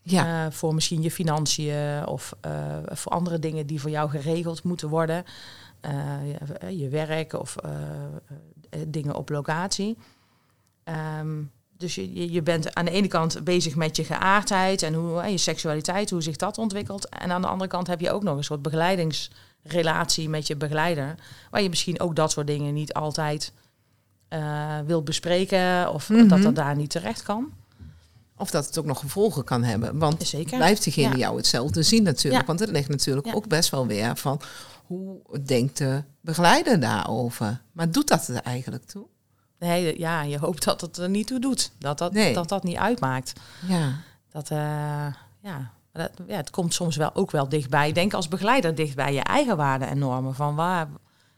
Ja. 0.01 0.45
Eh, 0.45 0.51
voor 0.51 0.73
misschien 0.73 1.01
je 1.01 1.11
financiën 1.11 2.07
of 2.07 2.33
eh, 2.41 2.77
voor 2.85 3.11
andere 3.11 3.39
dingen 3.39 3.67
die 3.67 3.81
voor 3.81 3.89
jou 3.89 4.09
geregeld 4.09 4.63
moeten 4.63 4.89
worden. 4.89 5.23
Eh, 5.79 5.93
je, 6.59 6.77
je 6.77 6.89
werk 6.89 7.33
of 7.33 7.55
dingen 8.87 9.15
op 9.15 9.29
locatie. 9.29 9.97
Ehm, 10.83 11.43
dus 11.77 11.95
je, 11.95 12.31
je- 12.31 12.41
bent 12.41 12.73
aan 12.75 12.85
de 12.85 12.91
ene 12.91 13.07
kant 13.07 13.43
bezig 13.43 13.75
met 13.75 13.95
je 13.95 14.03
geaardheid 14.03 14.81
en 14.81 14.93
hoe, 14.93 15.23
je 15.23 15.37
seksualiteit, 15.37 16.09
hoe 16.09 16.21
zich 16.21 16.35
dat 16.35 16.57
ontwikkelt. 16.57 17.09
En 17.09 17.31
aan 17.31 17.41
de 17.41 17.47
andere 17.47 17.69
kant 17.69 17.87
heb 17.87 17.99
je 17.99 18.11
ook 18.11 18.23
nog 18.23 18.37
een 18.37 18.43
soort 18.43 18.61
begeleidingsrelatie 19.67 20.29
met 20.29 20.47
je 20.47 20.55
begeleider. 20.55 21.15
Waar 21.51 21.61
je 21.61 21.69
misschien 21.69 21.99
ook 21.99 22.15
dat 22.15 22.31
soort 22.31 22.47
dingen 22.47 22.73
niet 22.73 22.93
altijd 22.93 23.51
eh 24.27 24.79
wil 24.85 25.03
bespreken 25.03 25.93
of 25.93 26.09
Mhm. 26.09 26.27
dat 26.27 26.41
dat 26.41 26.55
daar 26.55 26.75
niet 26.75 26.89
terecht 26.89 27.23
kan. 27.23 27.53
Of 28.37 28.49
dat 28.51 28.65
het 28.65 28.77
ook 28.77 28.85
nog 28.85 28.99
gevolgen 28.99 29.43
kan 29.43 29.63
hebben. 29.63 29.99
Want 29.99 30.27
Zeker. 30.27 30.57
blijft 30.57 30.83
diegene 30.83 31.09
Ja. 31.11 31.17
jou 31.17 31.37
hetzelfde 31.37 31.83
zien 31.83 32.03
natuurlijk. 32.03 32.41
Ja. 32.41 32.47
Want 32.47 32.61
er 32.61 32.71
ligt 32.71 32.89
natuurlijk 32.89 33.27
Ja. 33.27 33.33
ook 33.33 33.47
best 33.47 33.69
wel 33.69 33.87
weer 33.87 34.17
van... 34.17 34.41
hoe 34.85 35.21
denkt 35.45 35.77
de 35.77 36.03
begeleider 36.21 36.79
daarover? 36.79 37.61
Maar 37.71 37.91
doet 37.91 38.07
dat 38.07 38.27
er 38.27 38.41
eigenlijk 38.41 38.83
toe? 38.85 39.05
Nee, 39.59 39.99
ja, 39.99 40.21
je 40.21 40.37
hoopt 40.39 40.63
dat 40.63 40.81
het 40.81 40.97
er 40.97 41.09
niet 41.09 41.27
toe 41.27 41.39
doet. 41.39 41.71
Dat 41.79 41.97
dat, 41.97 42.13
Nee. 42.13 42.33
dat, 42.33 42.49
dat 42.49 42.63
niet 42.63 42.77
uitmaakt. 42.77 43.33
Ja, 43.67 43.91
Dat, 44.31 44.49
eh, 44.49 45.07
ja, 45.41 45.71
dat, 45.97 46.11
ja, 46.27 46.35
het 46.35 46.49
komt 46.49 46.73
soms 46.73 46.95
wel 46.95 47.15
ook 47.15 47.31
wel 47.31 47.49
dichtbij. 47.49 47.91
Denk 47.91 48.13
als 48.13 48.27
begeleider 48.27 48.75
dicht 48.75 48.95
bij 48.95 49.13
je 49.13 49.21
eigen 49.21 49.57
waarden 49.57 49.87
en 49.87 49.99
normen. 49.99 50.35
Van 50.35 50.55
waar, 50.55 50.87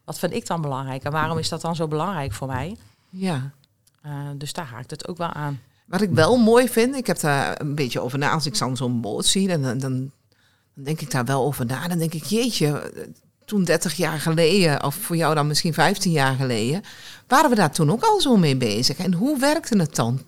wat 0.05 0.19
vind 0.19 0.33
ik 0.33 0.47
dan 0.47 0.61
belangrijk 0.61 1.03
en 1.03 1.11
waarom 1.11 1.37
is 1.37 1.49
dat 1.49 1.61
dan 1.61 1.75
zo 1.75 1.87
belangrijk 1.87 2.33
voor 2.33 2.47
mij? 2.47 2.77
ja. 3.09 3.51
Eh, 4.01 4.11
dus 4.35 4.53
daar 4.53 4.65
haakt 4.65 4.91
het 4.91 5.07
ook 5.07 5.17
wel 5.17 5.33
aan. 5.33 5.59
Wat 5.85 6.01
ik 6.01 6.09
wel 6.09 6.37
mooi 6.37 6.69
vind, 6.69 6.95
ik 6.95 7.07
heb 7.07 7.19
daar 7.19 7.61
een 7.61 7.75
beetje 7.75 7.99
over 7.99 8.17
na. 8.17 8.31
Als 8.31 8.45
ik 8.45 8.57
dan 8.57 8.77
zo'n 8.77 9.01
boot 9.01 9.25
zie, 9.25 9.47
dan, 9.47 9.61
dan, 9.61 9.77
dan 9.77 10.11
denk 10.73 11.01
ik 11.01 11.11
daar 11.11 11.25
wel 11.25 11.45
over 11.45 11.65
na. 11.65 11.87
Dan 11.87 11.97
denk 11.97 12.13
ik, 12.13 12.23
jeetje, 12.23 12.93
toen 13.45 13.63
30 13.63 13.93
jaar 13.93 14.19
geleden, 14.19 14.83
of 14.83 14.95
voor 14.95 15.15
jou 15.15 15.35
dan 15.35 15.47
misschien 15.47 15.73
15 15.73 16.11
jaar 16.11 16.35
geleden, 16.35 16.81
waren 17.27 17.49
we 17.49 17.55
daar 17.55 17.71
toen 17.71 17.91
ook 17.91 18.03
al 18.03 18.21
zo 18.21 18.37
mee 18.37 18.55
bezig. 18.55 18.97
En 18.97 19.13
hoe 19.13 19.39
werkte 19.39 19.77
het 19.77 19.95
dan 19.95 20.21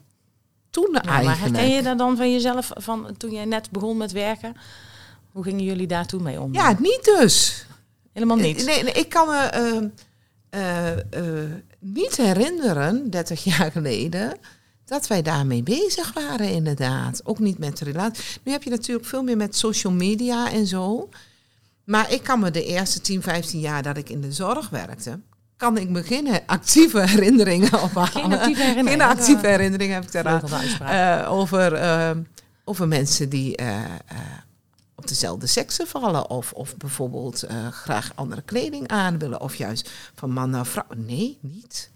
toen 0.71 0.87
maar 0.91 1.05
eigenlijk? 1.05 1.55
herken 1.55 1.75
je 1.75 1.81
dat 1.81 1.97
dan 1.97 2.17
van 2.17 2.31
jezelf 2.31 2.71
van 2.73 3.15
toen 3.17 3.31
jij 3.31 3.45
net 3.45 3.71
begon 3.71 3.97
met 3.97 4.11
werken? 4.11 4.55
Hoe 5.31 5.43
gingen 5.43 5.63
jullie 5.63 5.87
daar 5.87 6.05
toen 6.05 6.23
mee 6.23 6.41
om? 6.41 6.53
Ja, 6.53 6.75
niet 6.79 7.03
dus. 7.03 7.65
Helemaal 8.13 8.37
niet. 8.37 8.65
Nee, 8.65 8.83
nee 8.83 8.93
ik 8.93 9.09
kan 9.09 9.27
me 9.27 9.37
eh, 9.37 9.77
eh, 10.49 10.97
eh, 11.09 11.51
niet 11.79 12.17
herinneren, 12.17 13.09
30 13.09 13.43
jaar 13.57 13.71
geleden, 13.71 14.37
dat 14.85 15.07
wij 15.07 15.21
daarmee 15.21 15.63
bezig 15.63 16.13
waren 16.13 16.49
inderdaad. 16.49 17.21
Ook 17.25 17.39
niet 17.39 17.57
met 17.57 17.79
relatie. 17.79 18.23
Nu 18.43 18.51
heb 18.51 18.63
je 18.63 18.69
natuurlijk 18.69 19.07
veel 19.07 19.23
meer 19.23 19.37
met 19.37 19.55
social 19.55 19.93
media 19.93 20.51
en 20.51 20.67
zo. 20.67 21.09
Maar 21.83 22.11
ik 22.11 22.23
kan 22.23 22.39
me 22.39 22.51
de 22.51 22.65
eerste 22.65 23.01
10, 23.01 23.21
15 23.21 23.59
jaar 23.59 23.83
dat 23.83 23.97
ik 23.97 24.09
in 24.09 24.21
de 24.21 24.31
zorg 24.31 24.69
werkte, 24.69 25.19
kan 25.61 25.77
ik 25.77 25.89
me 25.89 26.03
geen 26.03 26.39
actieve 26.45 26.99
herinneringen 26.99 27.81
ophalen. 27.81 28.11
Geen 28.11 28.33
actieve 28.33 28.61
herinneringen. 28.61 29.07
Geen 29.07 29.17
actieve 29.17 29.47
herinneringen 29.47 29.95
heb 29.95 30.03
ik 30.03 30.11
daaraan. 30.11 30.41
Eh, 30.79 31.31
over, 31.31 31.73
eh, 31.73 32.11
over 32.63 32.87
mensen 32.87 33.29
die 33.29 33.55
eh, 33.55 33.83
eh, 33.83 33.89
op 34.95 35.07
dezelfde 35.07 35.47
seksen 35.47 35.87
vallen. 35.87 36.29
Of, 36.29 36.51
of 36.51 36.77
bijvoorbeeld 36.77 37.45
graag 37.71 38.11
andere 38.15 38.41
kleding 38.41 38.87
aan 38.87 39.17
willen. 39.19 39.41
Of 39.41 39.55
juist 39.55 39.91
van 40.15 40.31
man 40.31 40.49
naar 40.49 40.65
vrouw. 40.65 40.85
Nee, 40.95 41.37
niet. 41.41 41.91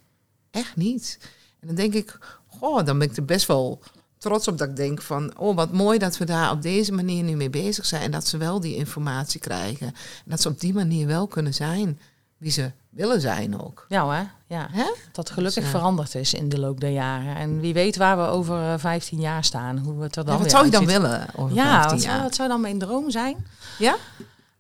Echt 0.52 0.76
niet. 0.76 1.18
En 1.60 1.68
dan 1.68 1.76
denk 1.76 1.94
ik, 1.94 2.18
goh, 2.48 2.86
dan 2.86 3.00
ben 3.00 3.10
ik 3.10 3.18
er 3.18 3.26
best 3.26 3.48
wel 3.48 3.82
trots 4.18 4.48
op 4.48 4.58
dat 4.58 4.70
ik 4.70 4.76
denk 4.76 5.02
van, 5.02 5.38
oh 5.38 5.56
wat 5.56 5.72
mooi 5.72 5.98
dat 5.98 6.18
we 6.18 6.26
daar 6.26 6.52
op 6.52 6.62
deze 6.62 6.92
manier 6.92 7.24
nu 7.24 7.36
mee 7.36 7.50
bezig 7.50 7.86
zijn. 7.86 8.02
En 8.02 8.12
dat 8.12 8.28
ze 8.28 8.38
wel 8.38 8.60
die 8.60 8.76
informatie 8.76 9.40
krijgen. 9.40 9.88
En 9.88 10.26
dat 10.26 10.42
ze 10.42 10.48
op 10.48 10.60
die 10.60 10.74
manier 10.74 11.08
wel 11.08 11.28
kunnen 11.28 11.54
zijn 11.54 12.00
wie 12.38 12.52
ze 12.52 12.72
willen 12.96 13.22
zijn 13.22 13.62
ook. 13.62 13.86
Ja 13.90 14.10
hè? 14.10 14.24
Ja. 14.56 14.68
Hè? 14.72 14.92
Dat 15.12 15.30
gelukkig 15.30 15.64
Dus, 15.64 15.74
eh, 15.74 15.78
veranderd 15.80 16.16
is 16.16 16.34
in 16.34 16.50
de 16.50 16.60
loop 16.60 16.80
der 16.80 16.90
jaren. 16.90 17.36
En 17.36 17.60
wie 17.60 17.74
weet 17.74 17.96
waar 17.96 18.18
we 18.18 18.24
over 18.24 18.62
eh, 18.74 18.80
15 18.80 19.20
jaar 19.20 19.44
staan. 19.44 19.78
Hoe 19.78 20.02
het 20.04 20.16
er 20.16 20.26
dan 20.26 20.34
Ja, 20.36 20.42
wat 20.42 20.52
zou 20.52 20.66
je 20.66 20.72
dan 20.72 20.86
willen 20.86 21.28
over 21.36 21.56
Ja, 21.56 21.72
15 21.72 21.92
wat 21.92 22.02
zou, 22.02 22.14
jaar? 22.14 22.24
wat 22.24 22.36
zou 22.36 22.50
dan 22.50 22.62
mijn 22.62 22.80
droom 22.80 23.12
zijn? 23.12 23.46
Ja? 23.80 23.96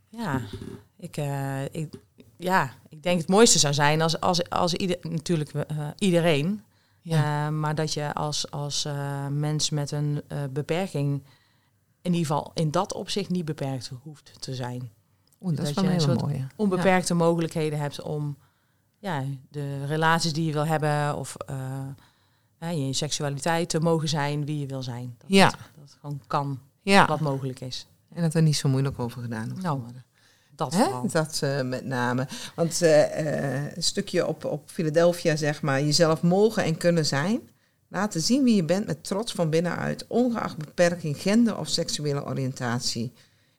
Ja, 0.10 0.42
ik, 0.98 1.18
eh, 1.18 1.64
ik, 1.66 1.94
ja, 2.38 2.72
ik 2.90 3.04
denk 3.04 3.20
het 3.20 3.28
mooiste 3.30 3.60
zou 3.60 3.74
zijn 3.74 4.02
als, 4.02 4.20
als, 4.20 4.50
als 4.50 4.74
ieder, 4.74 4.98
natuurlijk 5.02 5.50
eh, 5.54 5.88
iedereen. 5.98 6.64
Ja. 7.02 7.46
eh, 7.46 7.52
maar 7.54 7.76
dat 7.76 7.94
je 7.94 8.14
als, 8.14 8.52
als 8.52 8.86
eh, 8.86 9.28
mens 9.28 9.70
met 9.70 9.92
een 9.92 10.22
eh, 10.28 10.38
beperking 10.50 11.24
in 12.02 12.14
ieder 12.14 12.28
geval 12.28 12.52
in 12.54 12.72
dat 12.72 12.94
opzicht 12.94 13.30
niet 13.30 13.46
beperkt 13.46 13.92
hoeft 14.04 14.32
te 14.40 14.56
zijn. 14.56 14.92
Oeh, 15.46 15.56
dat 15.56 15.68
is 15.68 15.74
wel 15.74 15.84
een 15.84 15.90
je 15.90 15.96
een 15.96 16.02
soort 16.02 16.22
mooie. 16.22 16.48
Onbeperkte 16.56 17.14
mogelijkheden 17.14 17.80
hebt 17.80 18.02
om 18.02 18.38
ja, 19.00 19.24
de 19.50 19.86
relaties 19.86 20.34
die 20.34 20.46
je 20.46 20.52
wil 20.54 20.66
hebben 20.66 21.16
of 21.16 21.36
eh, 22.58 22.88
je 22.88 22.94
seksualiteit 22.94 23.70
te 23.70 23.80
mogen 23.80 24.10
zijn 24.10 24.46
wie 24.46 24.60
je 24.60 24.66
wil 24.66 24.84
zijn. 24.84 25.16
Dat, 25.18 25.30
Ja. 25.30 25.50
dat, 25.50 25.60
dat 25.60 25.84
het 25.90 25.98
gewoon 26.02 26.22
kan 26.28 26.60
Ja, 26.82 27.06
wat 27.06 27.20
mogelijk 27.20 27.60
is. 27.60 27.88
en 28.14 28.22
dat 28.22 28.34
er 28.34 28.42
niet 28.42 28.56
zo 28.56 28.70
moeilijk 28.70 29.00
over 29.00 29.22
gedaan 29.22 29.50
hoeft 29.50 29.62
te 29.62 29.68
Nou, 29.68 29.80
worden. 29.80 30.04
Dat. 30.56 31.12
Dat 31.12 31.40
eh, 31.42 31.62
met 31.62 31.86
name. 31.86 32.28
Want 32.56 32.82
eh, 32.82 33.76
een 33.76 33.84
stukje 33.84 34.28
op, 34.28 34.46
op 34.46 34.70
Philadelphia, 34.70 35.36
zeg 35.36 35.62
maar, 35.62 35.82
jezelf 35.82 36.22
mogen 36.22 36.64
en 36.64 36.78
kunnen 36.78 37.06
zijn. 37.06 37.40
Laten 37.88 38.22
zien 38.22 38.44
wie 38.44 38.56
je 38.56 38.64
bent 38.64 38.86
met 38.86 39.04
trots 39.04 39.34
van 39.34 39.50
binnenuit, 39.50 40.06
ongeacht 40.08 40.58
beperking, 40.58 41.22
gender 41.22 41.58
of 41.58 41.68
seksuele 41.68 42.26
oriëntatie. 42.26 43.14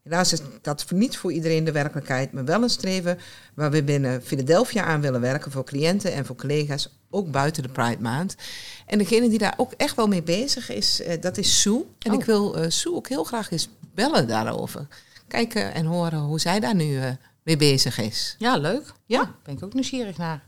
Helaas 0.07 0.33
is 0.33 0.41
dat 0.63 0.91
niet 0.91 1.17
voor 1.17 1.33
iedereen 1.33 1.65
de 1.65 1.73
werkelijkheid, 1.73 2.33
maar 2.33 2.45
wel 2.45 2.63
een 2.63 2.71
streven 2.71 3.19
waar 3.55 3.71
we 3.71 3.83
binnen 3.85 4.23
Philadelphia 4.23 4.85
aan 4.85 5.01
willen 5.01 5.21
werken 5.21 5.51
voor 5.51 5.65
cliënten 5.65 6.13
en 6.13 6.27
voor 6.27 6.37
collega's, 6.37 6.99
ook 7.11 7.31
buiten 7.31 7.63
de 7.63 7.69
Pride 7.69 8.03
Maand. 8.03 8.37
En 8.87 8.99
degene 8.99 9.29
die 9.29 9.39
daar 9.39 9.55
ook 9.57 9.73
echt 9.73 9.97
wel 9.97 10.07
mee 10.07 10.23
bezig 10.23 10.71
is, 10.71 11.03
eh, 11.03 11.21
dat 11.21 11.37
is 11.37 11.61
Sue. 11.61 11.85
En 11.99 12.13
Oh. 12.13 12.19
ik 12.19 12.25
wil 12.25 12.57
eh, 12.57 12.71
Sue 12.71 12.95
ook 12.95 13.09
heel 13.09 13.25
graag 13.25 13.51
eens 13.51 13.69
bellen 13.95 14.29
daarover. 14.29 14.87
Kijken 15.29 15.75
en 15.75 15.87
horen 15.87 16.19
hoe 16.19 16.41
zij 16.41 16.61
daar 16.61 16.75
nu 16.75 16.99
eh, 16.99 17.11
mee 17.43 17.57
bezig 17.57 17.99
is. 17.99 18.35
Ja, 18.39 18.57
leuk. 18.57 18.93
Ja? 19.07 19.23
Daar 19.23 19.35
ben 19.43 19.57
ik 19.57 19.65
ook 19.65 19.75
nieuwsgierig 19.75 20.17
naar. 20.17 20.45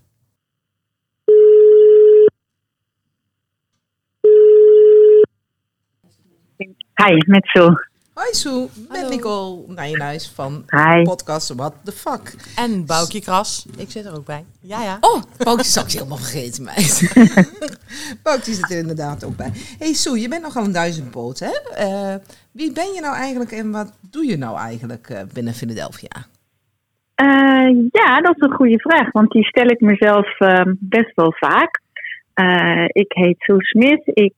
Hi, 6.94 7.16
met 7.26 7.48
zo. 7.52 7.87
Hoi 8.18 8.32
Sue, 8.32 8.68
met. 8.88 9.08
Nicole 9.08 9.64
Nijenhuis 9.66 10.32
van 10.34 10.64
Hi. 10.66 11.02
podcast 11.02 11.54
What 11.54 11.74
the 11.84 11.92
Fuck. 11.92 12.34
En 12.56 12.86
Boukje 12.86 13.20
Kras. 13.20 13.66
Ik 13.76 13.90
zit 13.90 14.04
er 14.04 14.16
ook 14.16 14.26
bij. 14.26 14.44
Ja, 14.60 14.82
ja. 14.82 14.98
Oh, 15.00 15.22
Boukje 15.44 15.64
zag 15.64 15.84
ik 15.84 15.92
helemaal 15.92 16.16
vergeten, 16.16 16.64
meid. 16.64 17.12
Boukje 18.24 18.52
zit 18.52 18.70
er 18.70 18.78
inderdaad 18.78 19.24
ook 19.24 19.36
bij. 19.36 19.50
hey 19.78 19.92
Sue, 19.92 20.20
je 20.20 20.28
bent 20.28 20.42
nogal 20.42 20.64
een 20.64 20.72
duizendpoot, 20.72 21.38
hè? 21.38 21.52
Eh, 21.74 22.14
wie 22.52 22.72
ben 22.72 22.92
je 22.94 23.00
nou 23.00 23.16
eigenlijk 23.16 23.52
en 23.52 23.70
wat 23.70 23.92
doe 24.10 24.24
je 24.24 24.36
nou 24.36 24.58
eigenlijk 24.58 25.08
eh, 25.08 25.20
binnen 25.32 25.54
Philadelphia? 25.54 26.26
Eh, 27.14 27.70
ja, 27.90 28.20
dat 28.20 28.36
is 28.36 28.42
een 28.42 28.56
goede 28.56 28.78
vraag, 28.78 29.12
want 29.12 29.30
die 29.30 29.44
stel 29.44 29.66
ik 29.66 29.80
mezelf 29.80 30.38
eh, 30.38 30.62
best 30.78 31.14
wel 31.14 31.32
vaak. 31.32 31.80
Eh, 32.34 32.84
ik 32.88 33.12
heet 33.12 33.36
Sue 33.38 33.64
Smith. 33.64 34.02
Ik 34.04 34.34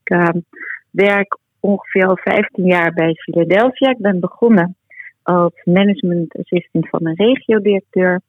werk 0.90 1.38
ongeveer 1.60 2.06
al 2.06 2.16
15 2.16 2.64
jaar 2.64 2.92
bij 2.92 3.14
Philadelphia. 3.14 3.90
Ik 3.90 3.98
ben 3.98 4.20
begonnen 4.20 4.76
als 5.22 5.52
management 5.64 6.36
assistant 6.36 6.88
van 6.88 7.06
een 7.06 7.14
regiodirecteur. 7.14 8.20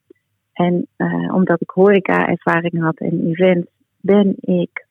En 0.53 0.87
eh, 0.95 1.33
omdat 1.33 1.61
ik 1.61 1.69
horeca-ervaring 1.69 2.83
had 2.83 2.97
en 2.97 3.27
events, 3.27 3.71
ben 3.99 4.35
ik 4.39 4.85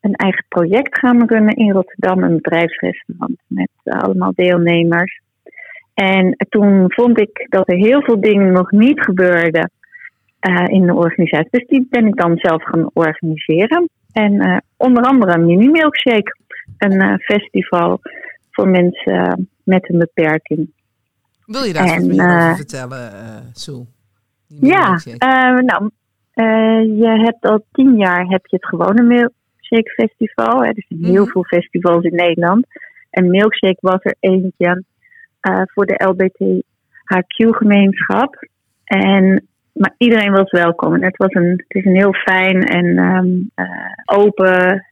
een 0.00 0.14
eigen 0.14 0.44
project 0.48 0.98
gaan 0.98 1.28
runnen 1.28 1.56
in 1.56 1.72
Rotterdam. 1.72 2.22
Een 2.22 2.36
bedrijfsrestaurant 2.36 3.40
met 3.46 3.70
eh, 3.82 4.00
allemaal 4.00 4.32
deelnemers. 4.34 5.20
En 5.94 6.36
toen 6.48 6.92
vond 6.92 7.20
ik 7.20 7.46
dat 7.48 7.68
er 7.68 7.76
heel 7.76 8.02
veel 8.02 8.20
dingen 8.20 8.52
nog 8.52 8.70
niet 8.70 9.00
gebeurden 9.00 9.70
eh, 10.40 10.64
in 10.66 10.86
de 10.86 10.94
organisatie. 10.94 11.50
Dus 11.50 11.66
die 11.66 11.86
ben 11.90 12.06
ik 12.06 12.16
dan 12.16 12.36
zelf 12.36 12.62
gaan 12.64 12.90
organiseren. 12.92 13.88
En 14.12 14.62
onder 14.76 15.02
andere 15.02 15.32
een 15.32 15.46
mini 15.46 15.68
milkshake, 15.68 16.36
een 16.78 17.00
eh, 17.00 17.14
festival 17.18 18.00
voor 18.50 18.68
mensen 18.68 19.12
eh, 19.12 19.32
met 19.64 19.88
een 19.92 19.98
beperking. 19.98 20.70
Wil 21.46 21.62
je 21.64 21.72
daar 21.72 21.86
En, 21.86 22.00
wat 22.00 22.08
meer 22.16 22.28
eh, 22.28 22.42
over 22.44 22.56
vertellen, 22.56 23.12
eh? 23.12 23.36
Die 24.48 24.66
Ja, 24.70 24.98
eh, 25.18 25.58
nou, 25.58 25.90
eh, 26.32 26.82
je 26.98 27.20
hebt 27.24 27.44
al 27.44 27.64
tien 27.72 27.96
jaar 27.96 28.26
heb 28.26 28.46
je 28.46 28.56
het 28.56 28.66
gewone 28.66 29.02
Milkshake 29.02 29.92
Festival. 29.96 30.62
Hè. 30.62 30.68
Er 30.68 30.84
zijn 30.88 31.04
heel 31.04 31.22
Mhm. 31.22 31.30
veel 31.30 31.44
festivals 31.44 32.04
in 32.04 32.14
Nederland. 32.14 32.66
En 33.10 33.30
Milkshake 33.30 33.78
was 33.80 33.98
er 34.00 34.14
eentje 34.20 34.84
eh, 35.40 35.62
voor 35.64 35.86
de 35.86 36.04
LBTHQ-gemeenschap. 36.04 38.46
En, 38.84 39.46
maar 39.72 39.94
iedereen 39.98 40.32
was 40.32 40.50
welkom. 40.50 40.94
En 40.94 41.02
het, 41.04 41.16
was 41.16 41.32
een, 41.32 41.50
het 41.50 41.64
is 41.76 41.84
een 41.84 41.96
heel 41.96 42.12
fijn 42.12 42.64
en 42.64 42.98
ehm, 42.98 43.28
eh, 43.54 43.66
open, 44.04 44.86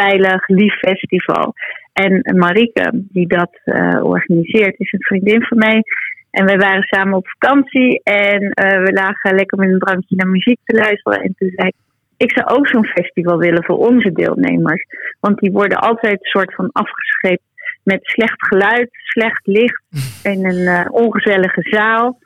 veilig, 0.00 0.48
lief 0.48 0.74
festival. 0.74 1.54
En 1.92 2.36
Marike, 2.36 2.90
die 2.92 3.26
dat 3.26 3.50
eh, 3.64 4.04
organiseert, 4.04 4.78
is 4.78 4.92
een 4.92 5.02
vriendin 5.02 5.42
van 5.42 5.58
mij. 5.58 5.82
En 6.30 6.44
wij 6.44 6.56
waren 6.56 6.82
samen 6.82 7.14
op 7.14 7.28
vakantie 7.28 8.00
en 8.02 8.50
eh, 8.50 8.82
we 8.84 8.92
lagen 8.92 9.34
lekker 9.34 9.58
met 9.58 9.68
een 9.68 9.78
drankje 9.78 10.16
naar 10.16 10.28
muziek 10.28 10.58
te 10.64 10.76
luisteren. 10.76 11.22
En 11.22 11.34
toen 11.38 11.52
zei 11.54 11.68
ik, 11.68 11.74
ik 12.16 12.32
zou 12.32 12.58
ook 12.58 12.68
zo'n 12.68 12.86
festival 12.86 13.38
willen 13.38 13.64
voor 13.64 13.78
onze 13.78 14.12
deelnemers. 14.12 14.84
Want 15.20 15.38
die 15.38 15.52
worden 15.52 15.78
altijd 15.78 16.12
een 16.12 16.30
soort 16.30 16.54
van 16.54 16.70
afgescheept 16.72 17.42
met 17.82 18.00
slecht 18.02 18.46
geluid, 18.46 18.88
slecht 18.90 19.46
licht 19.46 19.82
in 20.32 20.44
een 20.44 20.66
eh, 20.66 20.86
ongezellige 20.90 21.62
zaal. 21.62 22.18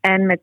En 0.00 0.26
met, 0.26 0.40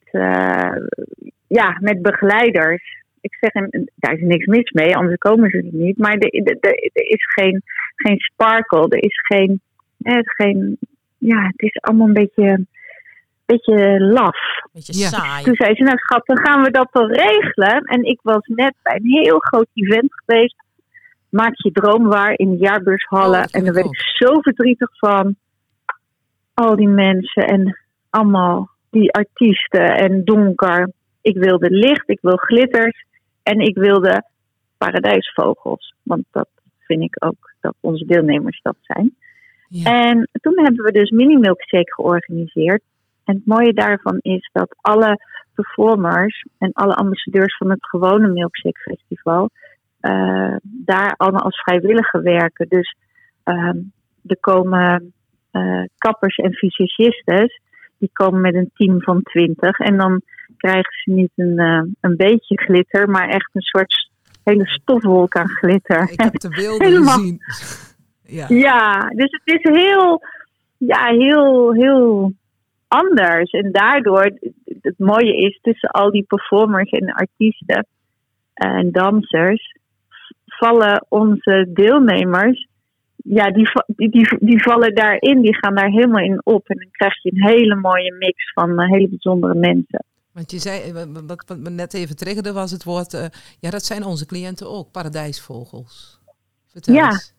ja, 1.48 1.78
met 1.80 2.02
begeleiders. 2.02 3.06
Ik 3.32 3.38
zeg, 3.40 3.52
en 3.64 3.92
daar 3.96 4.14
is 4.14 4.22
niks 4.22 4.46
mis 4.46 4.72
mee, 4.72 4.96
anders 4.96 5.18
komen 5.18 5.50
ze 5.50 5.58
er 5.58 5.64
niet. 5.72 5.98
Maar 5.98 6.14
er, 6.14 6.30
er, 6.44 6.58
er- 6.60 6.90
er 6.94 7.06
is 7.10 7.26
geen, 7.34 7.62
geen 7.96 8.20
sparkle, 8.20 8.88
er 8.90 9.04
is 9.04 9.20
geen, 9.28 9.62
eh, 10.02 10.20
geen... 10.24 10.78
Ja, 11.18 11.42
het 11.46 11.62
is 11.62 11.78
allemaal 11.82 12.08
een 12.08 12.14
beetje, 12.14 12.66
beetje 13.46 14.00
laf. 14.00 14.38
Beetje 14.74 15.00
Ja. 15.00 15.08
saai. 15.08 15.44
Toen 15.44 15.56
zei 15.56 15.76
ze, 15.76 15.84
nou 15.84 15.98
schat, 15.98 16.26
dan 16.26 16.38
gaan 16.38 16.64
we 16.64 16.72
dat 16.72 16.88
wel 16.92 17.12
regelen. 17.12 17.82
En 17.84 18.04
ik 18.04 18.20
was 18.24 18.46
net 18.46 18.74
bij 18.84 18.96
een 18.96 19.12
heel 19.24 19.40
groot 19.40 19.68
event 19.74 20.14
geweest. 20.26 20.56
Maak 21.30 21.54
je 21.56 21.72
droom 21.72 22.08
waar 22.08 22.34
in 22.36 22.52
de 22.52 22.58
jaarbeurshallen. 22.58 23.40
Oh, 23.40 23.46
en 23.52 23.64
daar 23.64 23.74
werd 23.74 23.86
ik 23.86 24.00
zo 24.00 24.42
verdrietig 24.42 24.90
van. 24.98 25.36
Al 26.54 26.76
die 26.76 26.88
mensen 26.88 27.44
en 27.48 27.78
allemaal 28.10 28.70
die 28.90 29.12
artiesten 29.14 29.96
en 29.98 30.24
donker. 30.26 30.92
Ik 31.22 31.38
wilde 31.38 31.70
licht, 31.70 32.10
ik 32.10 32.20
wil 32.22 32.36
glitters. 32.38 33.06
En 33.48 33.60
ik 33.60 33.76
wilde 33.76 34.24
paradijsvogels. 34.78 35.96
Want 36.04 36.24
dat 36.32 36.50
vind 36.80 37.02
ik 37.02 37.16
ook 37.26 37.54
dat 37.60 37.76
onze 37.80 38.06
deelnemers 38.06 38.60
dat 38.62 38.76
zijn. 38.82 39.16
Ja. 39.70 40.08
En 40.08 40.30
toen 40.42 40.60
hebben 40.64 40.86
we 40.86 40.92
dus 40.92 41.10
Mini 41.10 41.38
Milkshake 41.38 41.94
georganiseerd. 41.94 42.82
En 43.24 43.36
het 43.36 43.46
mooie 43.46 43.74
daarvan 43.74 44.18
is 44.22 44.50
dat 44.54 44.76
alle 44.82 45.20
performers 45.54 46.46
en 46.58 46.72
alle 46.74 46.94
ambassadeurs 46.94 47.58
van 47.58 47.70
het 47.70 47.86
gewone 47.86 48.28
Milkshake 48.28 48.80
Festival 48.80 49.50
eh, 50.00 50.56
daar 50.62 51.14
allemaal 51.18 51.42
als 51.42 51.62
vrijwilliger 51.62 52.22
werken. 52.22 52.68
Dus 52.70 52.96
ehm, 53.44 53.78
er 54.26 54.38
komen 54.40 55.14
eh, 55.52 55.84
kappers 55.98 56.38
en 56.38 56.54
fysicistes, 56.54 57.60
die 57.98 58.10
komen 58.14 58.42
met 58.42 58.56
een 58.56 58.72
team 58.74 59.02
van 59.02 59.22
twintig. 59.24 59.80
En 59.80 59.98
dan 59.98 60.22
krijgen 60.58 60.94
ze 61.04 61.12
niet 61.12 61.32
een, 61.36 61.58
eh, 61.58 61.82
een 62.02 62.16
beetje 62.16 62.58
glitter, 62.58 63.10
maar 63.10 63.30
echt 63.30 63.50
een 63.54 63.62
soort 63.62 64.10
hele 64.44 64.68
stofwolk 64.68 65.36
aan 65.36 65.50
glitter. 65.50 66.12
Ik 66.12 66.22
heb 66.22 66.40
de 66.40 66.50
beelden 66.60 66.88
Helemaal. 66.88 67.18
gezien. 67.18 67.40
Ja. 68.30 68.46
Ja, 68.50 69.00
dus 69.00 69.42
het 69.44 69.62
is 69.62 69.82
heel, 69.82 70.22
ja, 70.78 71.06
heel, 71.06 71.74
heel 71.74 72.34
anders. 72.88 73.52
En 73.52 73.72
daardoor, 73.72 74.32
het 74.82 74.98
mooie 74.98 75.38
is 75.38 75.60
tussen 75.62 75.90
al 75.90 76.12
die 76.12 76.24
performers 76.24 76.90
en 76.90 77.14
artiesten 77.14 77.88
en 78.54 78.92
dansers, 78.92 79.78
vallen 80.46 81.06
onze 81.10 81.70
deelnemers, 81.74 82.68
ja, 83.30 83.52
die, 83.52 83.70
die, 83.96 84.38
die 84.40 84.62
vallen 84.64 84.96
daarin, 84.96 85.42
die 85.42 85.56
gaan 85.56 85.76
daar 85.76 85.90
helemaal 85.90 86.24
in 86.24 86.42
op. 86.44 86.70
En 86.70 86.78
dan 86.78 86.92
krijg 86.92 87.22
je 87.22 87.32
een 87.32 87.48
hele 87.48 87.76
mooie 87.76 88.16
mix 88.20 88.52
van 88.54 88.80
eh, 88.80 88.90
hele 88.90 89.10
bijzondere 89.10 89.56
mensen. 89.56 90.04
Want 90.38 90.52
je 90.52 90.60
zei, 90.60 90.94
wat, 90.94 91.44
wat 91.48 91.58
me 91.58 91.70
net 91.70 91.94
even 91.94 92.16
triggerde 92.16 92.54
was 92.54 92.72
het 92.72 92.84
woord, 92.84 93.14
uh, 93.14 93.26
ja, 93.60 93.70
dat 93.70 93.86
zijn 93.86 94.04
onze 94.04 94.26
cliënten 94.26 94.70
ook, 94.70 94.92
paradijsvogels. 94.92 96.20
Vertel 96.68 96.94
ja. 96.94 97.06
eens. 97.06 97.34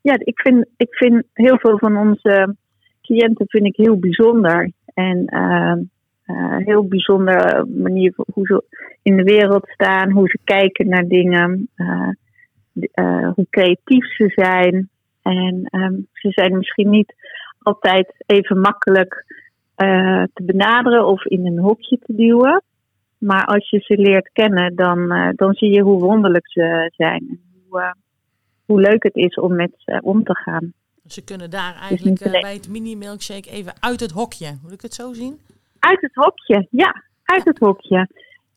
Ja, 0.00 0.14
ik 0.18 0.40
vind, 0.40 0.66
ik 0.76 0.94
vind 0.94 1.24
heel 1.32 1.58
veel 1.58 1.78
van 1.78 1.96
onze 1.96 2.56
cliënten 3.02 3.46
vind 3.48 3.66
ik 3.66 3.76
heel 3.76 3.98
bijzonder. 3.98 4.72
En 4.94 5.34
uh, 5.34 5.76
uh, 6.26 6.56
heel 6.56 6.88
bijzondere 6.88 7.66
manier 7.66 8.12
hoe 8.16 8.46
ze 8.46 8.64
in 9.02 9.16
de 9.16 9.22
wereld 9.22 9.68
staan, 9.68 10.10
hoe 10.10 10.28
ze 10.28 10.38
kijken 10.44 10.88
naar 10.88 11.06
dingen, 11.06 11.68
hoe 13.34 13.46
creatief 13.50 14.14
ze 14.14 14.32
zijn. 14.34 14.88
En 15.22 15.68
um, 15.70 16.06
ze 16.12 16.30
zijn 16.30 16.56
misschien 16.56 16.90
niet 16.90 17.14
altijd 17.58 18.14
even 18.26 18.60
makkelijk 18.60 19.24
uh, 19.82 20.22
te 20.32 20.42
benaderen 20.44 21.06
of 21.06 21.24
in 21.24 21.46
een 21.46 21.58
hokje 21.58 21.98
te 21.98 22.14
duwen. 22.14 22.62
Maar 23.18 23.44
als 23.44 23.70
je 23.70 23.78
ze 23.78 23.96
leert 23.96 24.30
kennen, 24.32 24.74
dan, 24.74 24.98
uh, 24.98 25.28
dan 25.34 25.54
zie 25.54 25.70
je 25.70 25.82
hoe 25.82 26.00
wonderlijk 26.00 26.50
ze 26.50 26.92
zijn. 26.96 27.26
En 27.28 27.40
hoe, 27.68 27.80
uh, 27.80 27.92
hoe 28.66 28.80
leuk 28.80 29.02
het 29.02 29.14
is 29.14 29.34
om 29.34 29.54
met 29.54 29.72
ze 29.76 30.00
om 30.02 30.24
te 30.24 30.34
gaan. 30.34 30.72
Ze 31.06 31.24
kunnen 31.24 31.50
daar 31.50 31.74
eigenlijk 31.74 32.30
bij 32.40 32.54
het 32.54 32.68
mini-milkshake 32.68 33.50
even 33.50 33.72
uit 33.80 34.00
het 34.00 34.10
hokje. 34.10 34.58
Moet 34.62 34.72
ik 34.72 34.80
het 34.80 34.94
zo 34.94 35.12
zien? 35.12 35.38
Uit 35.78 36.00
het 36.00 36.14
hokje, 36.14 36.66
ja. 36.70 37.02
Uit 37.24 37.44
het 37.44 37.58
hokje. 37.58 38.08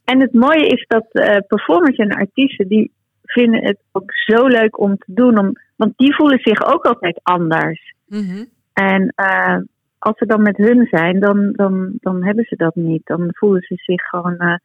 En 0.04 0.20
het 0.20 0.34
mooie 0.34 0.68
is 0.68 0.86
dat 0.88 1.08
performers 1.48 1.98
en 1.98 2.12
artiesten, 2.12 2.68
die 2.68 2.92
vinden 3.22 3.64
het 3.66 3.78
ook 3.92 4.12
zo 4.14 4.48
leuk 4.48 4.80
om 4.80 4.98
te 4.98 5.14
doen. 5.14 5.38
Om, 5.38 5.52
want 5.76 5.94
die 5.98 6.16
voelen 6.16 6.40
zich 6.40 6.66
ook 6.66 6.86
altijd 6.86 7.20
anders. 7.24 7.94
Mm 8.08 8.26
-hmm. 8.28 8.46
En 8.74 9.14
uh, 9.16 9.58
als 10.04 10.18
ze 10.18 10.26
dan 10.26 10.42
met 10.42 10.58
hun 10.58 10.88
zijn, 10.90 11.20
dan, 11.20 11.52
dan, 11.52 11.92
dan 12.00 12.24
hebben 12.24 12.44
ze 12.44 12.56
dat 12.56 12.76
niet. 12.76 13.06
Dan 13.06 13.28
voelen 13.30 13.62
ze 13.62 13.76
zich 13.76 14.02
gewoon, 14.02 14.36
uh, 14.38 14.56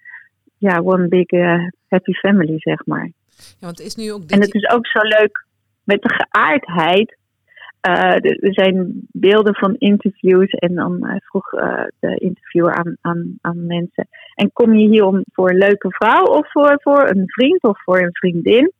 ja, 0.58 0.78
one 0.78 1.08
big 1.08 1.30
uh, 1.30 1.68
happy 1.88 2.12
family, 2.12 2.58
zeg 2.58 2.86
maar. 2.86 3.10
Ja, 3.36 3.66
want 3.66 3.78
het 3.78 3.86
is 3.86 3.94
nu 3.94 4.12
ook 4.12 4.20
dit... 4.20 4.30
En 4.30 4.40
het 4.40 4.54
is 4.54 4.70
ook 4.70 4.86
zo 4.86 4.98
leuk 5.00 5.46
met 5.84 6.02
de 6.02 6.14
geaardheid. 6.14 7.16
er 7.80 8.54
zijn 8.54 9.06
beelden 9.12 9.54
van 9.54 9.74
interviews 9.74 10.50
en 10.50 10.74
dan 10.74 11.20
vroeg 11.24 11.50
de 11.98 12.16
interviewer 12.18 12.74
aan, 12.74 12.96
aan, 13.00 13.38
aan 13.40 13.66
mensen. 13.66 14.08
En 14.34 14.52
kom 14.52 14.74
je 14.74 14.88
hier 14.88 15.04
om 15.04 15.22
voor 15.32 15.50
een 15.50 15.58
leuke 15.58 15.90
vrouw 15.90 16.24
of 16.24 16.50
voor, 16.50 16.78
voor 16.82 17.08
een 17.08 17.22
vriend 17.26 17.62
of 17.62 17.82
voor 17.82 18.00
een 18.00 18.16
vriendin? 18.16 18.72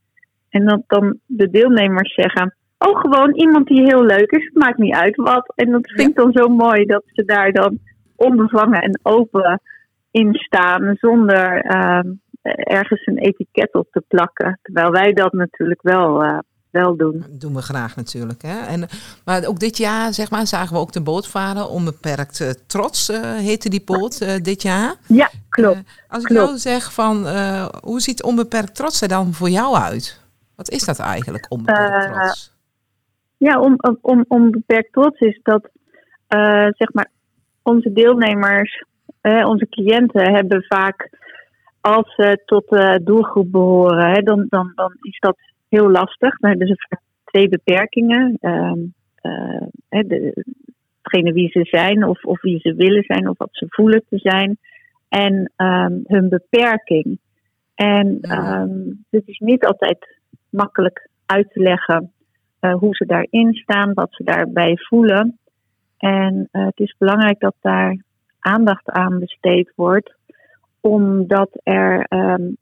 En 0.48 0.64
dat 0.64 0.82
dan 0.86 1.18
de 1.26 1.50
deelnemers 1.50 2.14
zeggen, 2.14 2.56
oh 2.78 3.00
gewoon 3.00 3.34
iemand 3.34 3.66
die 3.66 3.82
heel 3.82 4.02
leuk 4.02 4.30
is, 4.30 4.44
het 4.44 4.54
maakt 4.54 4.78
niet 4.78 4.94
uit 4.94 5.16
wat. 5.16 5.52
En 5.54 5.70
dat 5.70 5.90
vind 5.90 6.08
ik 6.08 6.16
dan 6.16 6.32
zo 6.32 6.48
mooi 6.48 6.84
dat 6.84 7.02
ze 7.06 7.24
daar 7.24 7.52
dan 7.52 7.78
onbevangen 8.16 8.82
en 8.82 9.00
open 9.02 9.60
in 10.10 10.34
staan, 10.34 10.96
zonder 11.00 11.64
uh, 11.64 12.12
ergens 12.42 13.06
een 13.06 13.18
etiket 13.18 13.74
op 13.74 13.88
te 13.90 14.04
plakken. 14.08 14.58
Terwijl 14.62 14.90
wij 14.90 15.12
dat 15.12 15.32
natuurlijk 15.32 15.82
wel, 15.82 16.24
uh, 16.24 16.38
wel 16.70 16.96
doen. 16.96 17.24
Dat 17.28 17.40
doen 17.40 17.54
we 17.54 17.62
graag 17.62 17.96
natuurlijk. 17.96 18.42
Hè? 18.42 18.66
En, 18.66 18.88
maar 19.24 19.46
ook 19.46 19.58
dit 19.58 19.76
jaar 19.76 20.12
zeg 20.12 20.30
maar, 20.30 20.46
zagen 20.46 20.74
we 20.74 20.80
ook 20.80 20.92
de 20.92 21.02
bootvaren 21.02 21.68
onbeperkt 21.68 22.40
uh, 22.40 22.48
trots, 22.66 23.10
uh, 23.10 23.34
heette 23.34 23.68
die 23.68 23.84
boot 23.84 24.44
dit 24.44 24.62
jaar. 24.62 24.94
Ja, 25.06 25.30
klopt. 25.48 25.82
als 26.08 26.22
ik 26.22 26.28
klopt. 26.28 26.46
nou 26.46 26.58
zeg 26.58 26.92
van, 26.92 27.26
hoe 27.82 28.00
ziet 28.00 28.22
onbeperkt 28.22 28.74
trots 28.74 29.02
er 29.02 29.08
dan 29.08 29.32
voor 29.34 29.50
jou 29.50 29.76
uit? 29.76 30.20
Wat 30.56 30.70
is 30.70 30.84
dat 30.84 30.98
eigenlijk, 30.98 31.46
onbeperkt 31.48 32.12
trots? 32.12 32.57
Ja, 33.38 33.60
om, 33.60 33.76
om, 34.00 34.24
om 34.28 34.50
beperkt 34.50 34.92
trots 34.92 35.20
is 35.20 35.40
dat 35.42 35.70
uh, 36.28 36.68
zeg 36.70 36.92
maar 36.92 37.10
onze 37.62 37.92
deelnemers, 37.92 38.84
uh, 39.22 39.46
onze 39.46 39.68
cliënten 39.68 40.34
hebben 40.34 40.62
vaak, 40.62 41.10
als 41.80 42.14
ze 42.14 42.42
tot 42.44 42.68
de 42.68 43.00
doelgroep 43.04 43.52
behoren, 43.52 44.10
hè, 44.10 44.22
dan, 44.22 44.46
dan, 44.48 44.72
dan 44.74 44.96
is 45.00 45.18
dat 45.18 45.38
heel 45.68 45.90
lastig. 45.90 46.38
Dan 46.38 46.50
hebben 46.50 46.68
ze 46.68 46.86
vaak 46.88 47.00
twee 47.24 47.48
beperkingen. 47.48 48.38
Uh, 48.40 48.72
de, 49.88 50.44
degene 51.02 51.32
wie 51.32 51.48
ze 51.48 51.64
zijn, 51.64 52.04
of, 52.04 52.24
of 52.24 52.40
wie 52.42 52.58
ze 52.58 52.74
willen 52.74 53.02
zijn, 53.02 53.28
of 53.28 53.38
wat 53.38 53.48
ze 53.52 53.66
voelen 53.68 54.04
te 54.08 54.18
zijn. 54.18 54.58
En 55.08 55.52
um, 55.56 56.02
hun 56.06 56.28
beperking. 56.28 57.18
En 57.74 58.06
um, 58.30 59.04
het 59.10 59.22
is 59.26 59.38
niet 59.38 59.64
altijd 59.64 60.18
makkelijk 60.50 61.08
uit 61.26 61.52
te 61.52 61.60
leggen 61.60 62.12
uh, 62.60 62.74
hoe 62.74 62.94
ze 62.94 63.06
daarin 63.06 63.54
staan, 63.54 63.94
wat 63.94 64.08
ze 64.10 64.24
daarbij 64.24 64.76
voelen. 64.76 65.38
En 65.96 66.48
uh, 66.52 66.66
het 66.66 66.78
is 66.78 66.94
belangrijk 66.98 67.40
dat 67.40 67.54
daar 67.60 68.02
aandacht 68.38 68.90
aan 68.90 69.18
besteed 69.18 69.72
wordt, 69.74 70.14
omdat 70.80 71.50
er 71.62 72.06
um, 72.08 72.56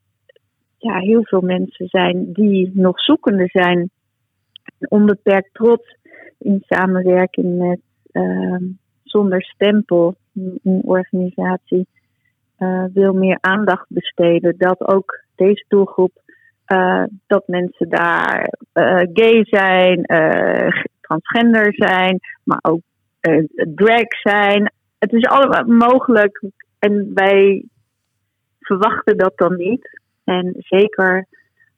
ja, 0.79 0.99
heel 0.99 1.25
veel 1.25 1.41
mensen 1.41 1.87
zijn 1.89 2.33
die 2.33 2.71
nog 2.75 3.01
zoekende 3.01 3.47
zijn. 3.47 3.91
Onbeperkt 4.79 5.55
trots 5.55 5.97
in 6.39 6.63
samenwerking 6.67 7.59
met 7.59 7.81
uh, 8.13 8.57
Zonder 9.05 9.43
Stempel, 9.43 10.15
een 10.35 10.81
organisatie, 10.85 11.87
uh, 12.59 12.85
wil 12.93 13.13
meer 13.13 13.39
aandacht 13.41 13.87
besteden. 13.89 14.55
Dat 14.59 14.89
ook 14.89 15.25
deze 15.35 15.65
doelgroep 15.69 16.13
uh, 16.73 17.05
dat 17.27 17.47
mensen 17.47 17.89
daar 17.89 18.53
uh, 18.75 19.03
gay 19.13 19.45
zijn, 19.45 20.05
uh, 20.07 20.83
transgender 21.01 21.75
zijn, 21.75 22.21
maar 22.45 22.59
ook 22.63 22.81
drag 23.75 24.21
zijn. 24.23 24.73
Het 24.99 25.13
is 25.13 25.25
allemaal 25.25 25.65
mogelijk 25.65 26.43
en 26.79 27.11
wij 27.15 27.65
verwachten 28.61 29.17
dat 29.17 29.33
dan 29.37 29.57
niet. 29.57 30.01
En 30.25 30.55
zeker 30.59 31.27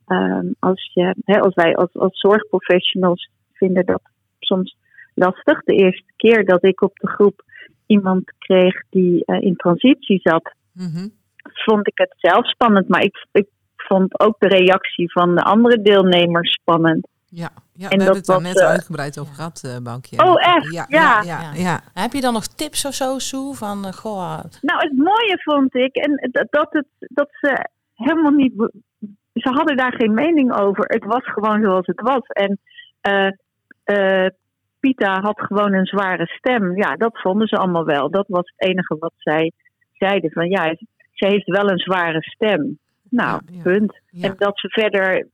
um, 0.06 0.54
als, 0.58 0.90
je, 0.94 1.14
hè, 1.24 1.40
als 1.40 1.54
wij 1.54 1.74
als, 1.74 1.94
als 1.94 2.20
zorgprofessionals 2.20 3.30
vinden 3.52 3.86
dat 3.86 4.02
soms 4.38 4.76
lastig. 5.14 5.62
De 5.64 5.74
eerste 5.74 6.12
keer 6.16 6.44
dat 6.44 6.64
ik 6.64 6.80
op 6.80 6.96
de 6.98 7.08
groep 7.08 7.42
iemand 7.86 8.32
kreeg 8.38 8.82
die 8.90 9.24
in 9.24 9.56
transitie 9.56 10.20
zat, 10.22 10.52
mm 10.72 10.86
-hmm. 10.86 11.10
vond 11.52 11.88
ik 11.88 11.98
het 11.98 12.14
zelf 12.16 12.48
spannend. 12.48 12.88
Maar 12.88 13.02
ik, 13.02 13.26
ik 13.32 13.48
vond 13.88 14.20
ook 14.20 14.34
de 14.38 14.48
reactie 14.48 15.12
van 15.12 15.34
de 15.34 15.42
andere 15.42 15.82
deelnemers 15.82 16.52
spannend. 16.52 17.08
Ja, 17.30 17.48
ja 17.72 17.88
en 17.88 17.98
we 17.98 18.02
hebben 18.04 18.20
het 18.20 18.26
daar 18.26 18.40
net 18.40 18.60
uh, 18.60 18.66
uitgebreid 18.66 19.18
over 19.18 19.34
gehad, 19.34 19.62
uh, 19.66 19.76
Bankje. 19.82 20.24
Oh, 20.24 20.46
echt? 20.54 20.72
Ja, 20.72 20.84
ja. 20.88 21.22
ja, 21.22 21.40
ja, 21.40 21.52
ja. 21.54 21.80
Heb 21.94 22.12
je 22.12 22.20
dan 22.20 22.32
nog 22.32 22.46
tips 22.46 22.84
of 22.86 22.94
zo, 22.94 23.18
Sue? 23.18 23.54
Van, 23.54 23.86
uh, 23.86 23.92
goh... 23.92 24.38
Nou, 24.60 24.78
het 24.88 24.96
mooie 24.96 25.40
vond 25.44 25.74
ik, 25.74 25.96
en 25.96 26.30
dat, 26.50 26.68
het, 26.70 26.86
dat 26.98 27.28
ze 27.30 27.68
helemaal 27.94 28.30
niet... 28.30 28.52
Ze 29.32 29.48
hadden 29.48 29.76
daar 29.76 29.94
geen 29.94 30.14
mening 30.14 30.52
over. 30.52 30.84
Het 30.86 31.04
was 31.04 31.24
gewoon 31.24 31.62
zoals 31.62 31.86
het 31.86 32.00
was. 32.00 32.26
En 32.26 32.60
Pita 34.80 35.20
had 35.20 35.40
gewoon 35.40 35.72
een 35.72 35.86
zware 35.86 36.26
stem. 36.26 36.76
Ja, 36.76 36.96
dat 36.96 37.20
vonden 37.20 37.48
ze 37.48 37.56
allemaal 37.56 37.84
wel. 37.84 38.10
Dat 38.10 38.26
was 38.28 38.52
het 38.56 38.68
enige 38.68 38.96
wat 38.98 39.12
zij 39.16 39.52
zeiden. 39.92 40.30
Van 40.30 40.48
ja, 40.48 40.74
ze 41.12 41.26
heeft 41.26 41.46
wel 41.46 41.70
een 41.70 41.78
zware 41.78 42.22
stem. 42.22 42.78
Nou, 43.10 43.40
Ja, 43.46 43.52
ja. 43.56 43.62
punt. 43.62 43.98
En 44.20 44.34
dat 44.38 44.58
ze 44.58 44.68
verder, 44.68 45.28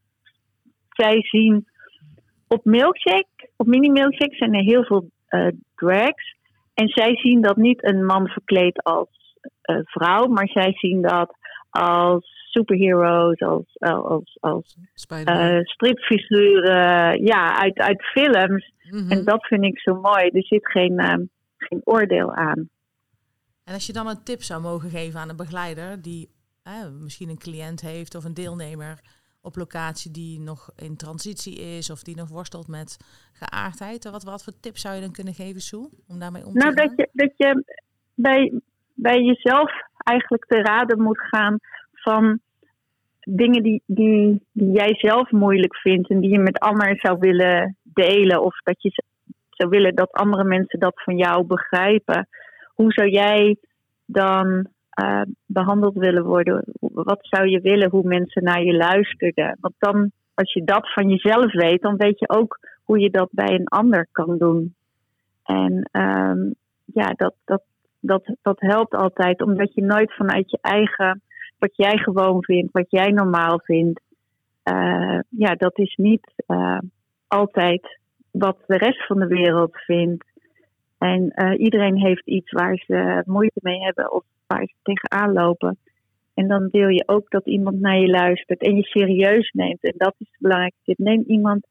zij 0.88 1.22
zien 1.22 1.66
op 2.48 2.64
milkshake, 2.64 3.50
op 3.56 3.66
mini 3.66 3.90
milkshake 3.90 4.36
zijn 4.36 4.54
er 4.54 4.62
heel 4.62 4.84
veel 4.84 5.10
eh, 5.26 5.46
drags. 5.74 6.36
En 6.74 6.88
zij 6.88 7.16
zien 7.16 7.40
dat 7.40 7.56
niet 7.56 7.84
een 7.84 8.04
man 8.04 8.26
verkleed 8.28 8.82
als 8.82 9.08
eh, 9.60 9.78
vrouw, 9.84 10.26
maar 10.26 10.48
zij 10.48 10.72
zien 10.72 11.02
dat 11.02 11.36
als 11.70 12.32
superheroes, 12.50 13.40
als, 13.40 13.64
als, 13.78 14.36
als 14.40 14.76
Spider-Man. 14.94 15.48
eh, 15.48 15.60
stripfiguren, 15.64 17.24
ja, 17.24 17.56
uit, 17.60 17.78
uit 17.78 18.02
films. 18.04 18.72
Mhm. 18.90 19.10
En 19.10 19.24
dat 19.24 19.46
vind 19.46 19.64
ik 19.64 19.78
zo 19.78 19.94
mooi. 20.00 20.28
Er 20.28 20.44
zit 20.44 20.70
geen, 20.70 20.98
eh, 20.98 21.14
geen 21.56 21.80
oordeel 21.84 22.34
aan. 22.34 22.68
En 23.64 23.74
als 23.74 23.86
je 23.86 23.92
dan 23.92 24.06
een 24.06 24.22
tip 24.24 24.42
zou 24.42 24.62
mogen 24.62 24.90
geven 24.90 25.20
aan 25.20 25.28
een 25.28 25.36
begeleider 25.36 26.02
die 26.02 26.28
eh, 26.64 26.88
misschien 27.02 27.28
een 27.28 27.38
cliënt 27.38 27.80
heeft 27.80 28.14
of 28.14 28.24
een 28.24 28.34
deelnemer 28.34 29.00
op 29.42 29.56
locatie 29.56 30.10
die 30.10 30.40
nog 30.40 30.70
in 30.76 30.96
transitie 30.96 31.56
is 31.76 31.90
of 31.90 32.02
die 32.02 32.16
nog 32.16 32.28
worstelt 32.28 32.68
met 32.68 32.96
geaardheid, 33.32 34.10
wat, 34.10 34.22
wat 34.22 34.44
voor 34.44 34.60
tips 34.60 34.80
zou 34.80 34.94
je 34.94 35.00
dan 35.00 35.12
kunnen 35.12 35.34
geven, 35.34 35.60
Sue, 35.60 35.88
om 36.08 36.18
daarmee 36.18 36.46
om 36.46 36.52
te 36.52 36.58
Nou, 36.58 36.74
gaan? 36.74 36.86
dat 36.86 36.96
je, 36.96 37.08
dat 37.12 37.32
je 37.36 37.64
bij, 38.14 38.52
bij 38.94 39.22
jezelf 39.22 39.72
eigenlijk 39.96 40.44
te 40.44 40.62
raden 40.62 41.02
moet 41.02 41.20
gaan 41.20 41.58
van 41.92 42.40
dingen 43.20 43.62
die, 43.62 43.82
die, 43.86 44.46
die 44.52 44.70
jij 44.70 44.94
zelf 44.94 45.30
moeilijk 45.30 45.76
vindt 45.76 46.10
en 46.10 46.20
die 46.20 46.30
je 46.30 46.38
met 46.38 46.58
anderen 46.58 46.96
zou 46.96 47.18
willen 47.18 47.76
delen. 47.82 48.42
Of 48.42 48.58
dat 48.62 48.82
je 48.82 49.02
zou 49.50 49.70
willen 49.70 49.94
dat 49.94 50.12
andere 50.12 50.44
mensen 50.44 50.80
dat 50.80 51.02
van 51.02 51.16
jou 51.16 51.44
begrijpen. 51.44 52.28
Hoe 52.74 52.92
zou 52.92 53.08
jij 53.08 53.56
dan 54.04 54.68
uh, 55.02 55.22
behandeld 55.46 55.94
willen 55.94 56.24
worden? 56.24 56.64
Wat 56.80 57.18
zou 57.20 57.48
je 57.48 57.60
willen 57.60 57.90
hoe 57.90 58.08
mensen 58.08 58.42
naar 58.42 58.62
je 58.62 58.76
luisterden? 58.76 59.56
Want 59.60 59.74
dan, 59.78 60.10
als 60.34 60.52
je 60.52 60.64
dat 60.64 60.92
van 60.92 61.08
jezelf 61.08 61.52
weet, 61.52 61.82
dan 61.82 61.96
weet 61.96 62.18
je 62.18 62.28
ook 62.28 62.58
hoe 62.82 63.00
je 63.00 63.10
dat 63.10 63.28
bij 63.30 63.50
een 63.50 63.68
ander 63.68 64.08
kan 64.12 64.38
doen. 64.38 64.74
En 65.44 65.88
um, 65.92 66.54
ja, 66.84 67.12
dat, 67.16 67.34
dat, 67.44 67.62
dat, 68.00 68.36
dat 68.42 68.60
helpt 68.60 68.94
altijd, 68.94 69.42
omdat 69.42 69.74
je 69.74 69.82
nooit 69.82 70.14
vanuit 70.14 70.50
je 70.50 70.58
eigen, 70.60 71.22
wat 71.58 71.76
jij 71.76 71.96
gewoon 71.96 72.44
vindt, 72.44 72.72
wat 72.72 72.90
jij 72.90 73.10
normaal 73.10 73.60
vindt, 73.64 74.00
uh, 74.64 75.18
ja, 75.28 75.54
dat 75.54 75.78
is 75.78 75.94
niet 75.96 76.32
uh, 76.46 76.78
altijd 77.26 77.98
wat 78.30 78.58
de 78.66 78.76
rest 78.76 79.06
van 79.06 79.18
de 79.18 79.26
wereld 79.26 79.76
vindt. 79.76 80.24
En 80.98 81.32
uh, 81.34 81.58
iedereen 81.58 81.96
heeft 81.96 82.26
iets 82.26 82.50
waar 82.50 82.76
ze 82.76 83.22
moeite 83.26 83.60
mee 83.62 83.80
hebben 83.80 84.12
of 84.12 84.24
waar 84.46 84.66
ze 84.66 84.74
tegenaan 84.82 85.32
lopen. 85.32 85.78
En 86.34 86.48
dan 86.48 86.68
wil 86.70 86.88
je 86.88 87.08
ook 87.08 87.30
dat 87.30 87.46
iemand 87.46 87.80
naar 87.80 87.98
je 87.98 88.08
luistert 88.08 88.62
en 88.62 88.76
je 88.76 88.82
serieus 88.82 89.50
neemt. 89.50 89.82
En 89.82 89.94
dat 89.96 90.14
is 90.18 90.28
het 90.30 90.40
belangrijkste. 90.40 90.94
Neem 90.96 91.24
iemand 91.26 91.66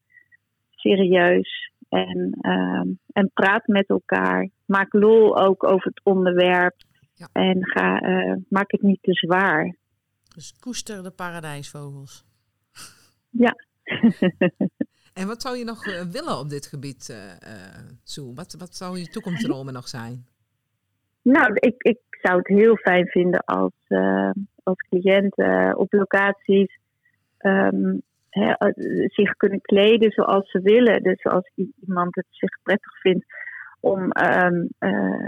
serieus 0.70 1.72
en, 1.88 2.38
uh, 2.40 2.94
en 3.12 3.30
praat 3.34 3.66
met 3.66 3.88
elkaar. 3.88 4.48
Maak 4.64 4.92
lol 4.92 5.38
ook 5.38 5.64
over 5.64 5.86
het 5.86 6.00
onderwerp. 6.04 6.74
Ja. 7.14 7.28
En 7.32 7.66
ga, 7.66 8.02
uh, 8.02 8.36
maak 8.48 8.70
het 8.70 8.82
niet 8.82 9.02
te 9.02 9.12
zwaar. 9.12 9.76
Dus 10.34 10.58
koester 10.60 11.02
de 11.02 11.10
paradijsvogels. 11.10 12.24
Ja. 13.30 13.54
en 15.14 15.26
wat 15.26 15.42
zou 15.42 15.56
je 15.56 15.64
nog 15.64 15.86
uh, 15.86 16.00
willen 16.00 16.38
op 16.38 16.48
dit 16.48 16.66
gebied, 16.66 17.08
uh, 17.08 17.16
Sue? 18.02 18.34
Wat, 18.34 18.54
wat 18.58 18.74
zou 18.74 18.98
je 18.98 19.08
toekomstdromen 19.08 19.72
nog 19.72 19.88
zijn? 19.88 20.26
Nou, 21.22 21.52
ik, 21.54 21.74
ik 21.82 21.98
zou 22.10 22.38
het 22.38 22.46
heel 22.46 22.76
fijn 22.76 23.06
vinden 23.06 23.44
als, 23.44 23.72
uh, 23.88 24.30
als 24.62 24.86
cliënten 24.88 25.76
op 25.76 25.92
locaties 25.92 26.78
he, 28.30 28.54
zich 29.06 29.36
kunnen 29.36 29.60
kleden 29.60 30.10
zoals 30.10 30.50
ze 30.50 30.60
willen. 30.60 31.02
Dus 31.02 31.24
als 31.24 31.50
iemand 31.86 32.14
het 32.14 32.26
zich 32.30 32.62
prettig 32.62 33.00
vindt 33.00 33.24
om 33.80 34.00
uh, 34.00 35.26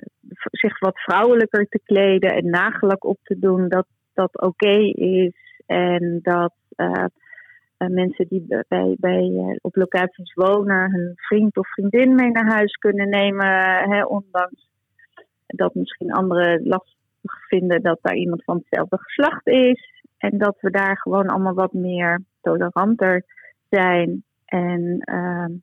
zich 0.51 0.79
wat 0.79 0.99
vrouwelijker 0.99 1.67
te 1.69 1.81
kleden 1.85 2.35
en 2.35 2.51
nagelak 2.51 3.05
op 3.05 3.19
te 3.23 3.39
doen, 3.39 3.69
dat 3.69 3.87
dat 4.15 4.41
oké 4.41 4.79
is. 4.95 5.63
En 5.67 6.19
dat 6.23 6.55
mensen 7.77 8.27
die 8.29 8.47
bij, 8.69 8.97
bij, 8.99 9.59
op 9.61 9.77
locaties 9.77 10.35
wonen 10.35 10.91
hun 10.91 11.13
vriend 11.15 11.57
of 11.57 11.69
vriendin 11.69 12.15
mee 12.15 12.31
naar 12.31 12.53
huis 12.53 12.73
kunnen 12.73 13.09
nemen, 13.09 13.47
hè, 13.91 14.05
ondanks 14.05 14.69
dat 15.47 15.75
misschien 15.75 16.13
anderen 16.13 16.67
lastig 16.67 17.47
vinden 17.49 17.83
dat 17.83 17.99
daar 18.03 18.17
iemand 18.17 18.45
van 18.45 18.57
hetzelfde 18.57 18.99
geslacht 18.99 19.47
is. 19.47 20.05
En 20.19 20.39
dat 20.39 20.57
we 20.61 20.71
daar 20.71 20.99
gewoon 20.99 21.27
allemaal 21.27 21.55
wat 21.55 21.73
meer 21.73 22.23
toleranter 22.41 23.25
zijn. 23.69 24.25
En 24.45 25.03
uh, 25.11 25.57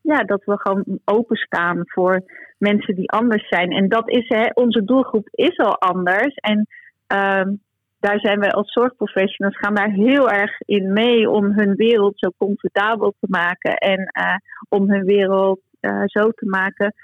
ja, 0.00 0.18
dat 0.18 0.44
we 0.44 0.58
gewoon 0.58 0.84
openstaan 1.04 1.80
voor 1.84 2.22
mensen 2.58 2.94
die 2.94 3.10
anders 3.10 3.48
zijn. 3.48 3.70
En 3.70 3.88
dat 3.88 4.10
is, 4.10 4.28
hè, 4.28 4.50
onze 4.54 4.84
doelgroep 4.84 5.28
is 5.30 5.58
al 5.58 5.78
anders. 5.78 6.34
En 6.34 6.66
uh, 7.14 7.54
daar 8.02 8.20
zijn 8.20 8.38
wij 8.40 8.50
als 8.50 8.72
zorgprofessionals 8.72 9.58
gaan 9.58 9.74
daar 9.74 9.90
heel 9.90 10.30
erg 10.30 10.60
in 10.60 10.92
mee 10.92 11.30
om 11.30 11.44
hun 11.44 11.74
wereld 11.74 12.18
zo 12.18 12.30
comfortabel 12.38 13.14
te 13.20 13.26
maken. 13.30 13.74
En 13.74 14.00
uh, 14.00 14.36
om 14.68 14.90
hun 14.90 15.04
wereld 15.04 15.60
uh, 15.80 16.02
zo 16.06 16.30
te 16.30 16.46
maken 16.46 16.94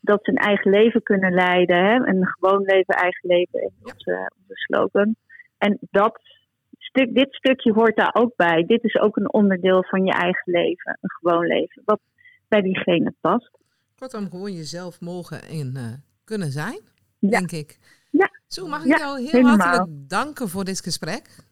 dat 0.00 0.18
ze 0.22 0.30
een 0.30 0.36
eigen 0.36 0.70
leven 0.70 1.02
kunnen 1.02 1.34
leiden. 1.34 1.76
Hè? 1.76 1.94
Een 1.94 2.26
gewoon 2.26 2.62
leven, 2.62 2.94
eigen 2.94 3.28
leven 3.28 3.60
is 3.62 3.92
onze, 3.92 4.32
onze 4.38 4.54
slogan. 4.54 5.16
En 5.58 5.78
dat 5.90 6.20
stuk, 6.78 7.14
dit 7.14 7.34
stukje 7.34 7.72
hoort 7.72 7.96
daar 7.96 8.14
ook 8.14 8.36
bij. 8.36 8.64
Dit 8.66 8.84
is 8.84 9.00
ook 9.00 9.16
een 9.16 9.32
onderdeel 9.32 9.84
van 9.84 10.04
je 10.04 10.12
eigen 10.12 10.52
leven, 10.52 10.98
een 11.00 11.10
gewoon 11.10 11.46
leven, 11.46 11.82
wat 11.84 12.00
bij 12.48 12.60
diegene 12.60 13.14
past. 13.20 13.50
Kortom, 13.98 14.30
gewoon 14.30 14.52
jezelf 14.52 15.00
mogen 15.00 15.42
en 15.42 15.72
uh, 15.76 15.92
kunnen 16.24 16.50
zijn, 16.50 16.80
ja. 17.18 17.30
denk 17.30 17.52
ik. 17.52 17.78
Zo, 18.56 18.66
mag 18.66 18.80
ik 18.80 18.86
ja, 18.86 18.98
jou 18.98 19.20
heel 19.20 19.30
helemaal. 19.30 19.58
hartelijk 19.58 20.08
danken 20.08 20.48
voor 20.48 20.64
dit 20.64 20.80
gesprek? 20.80 21.44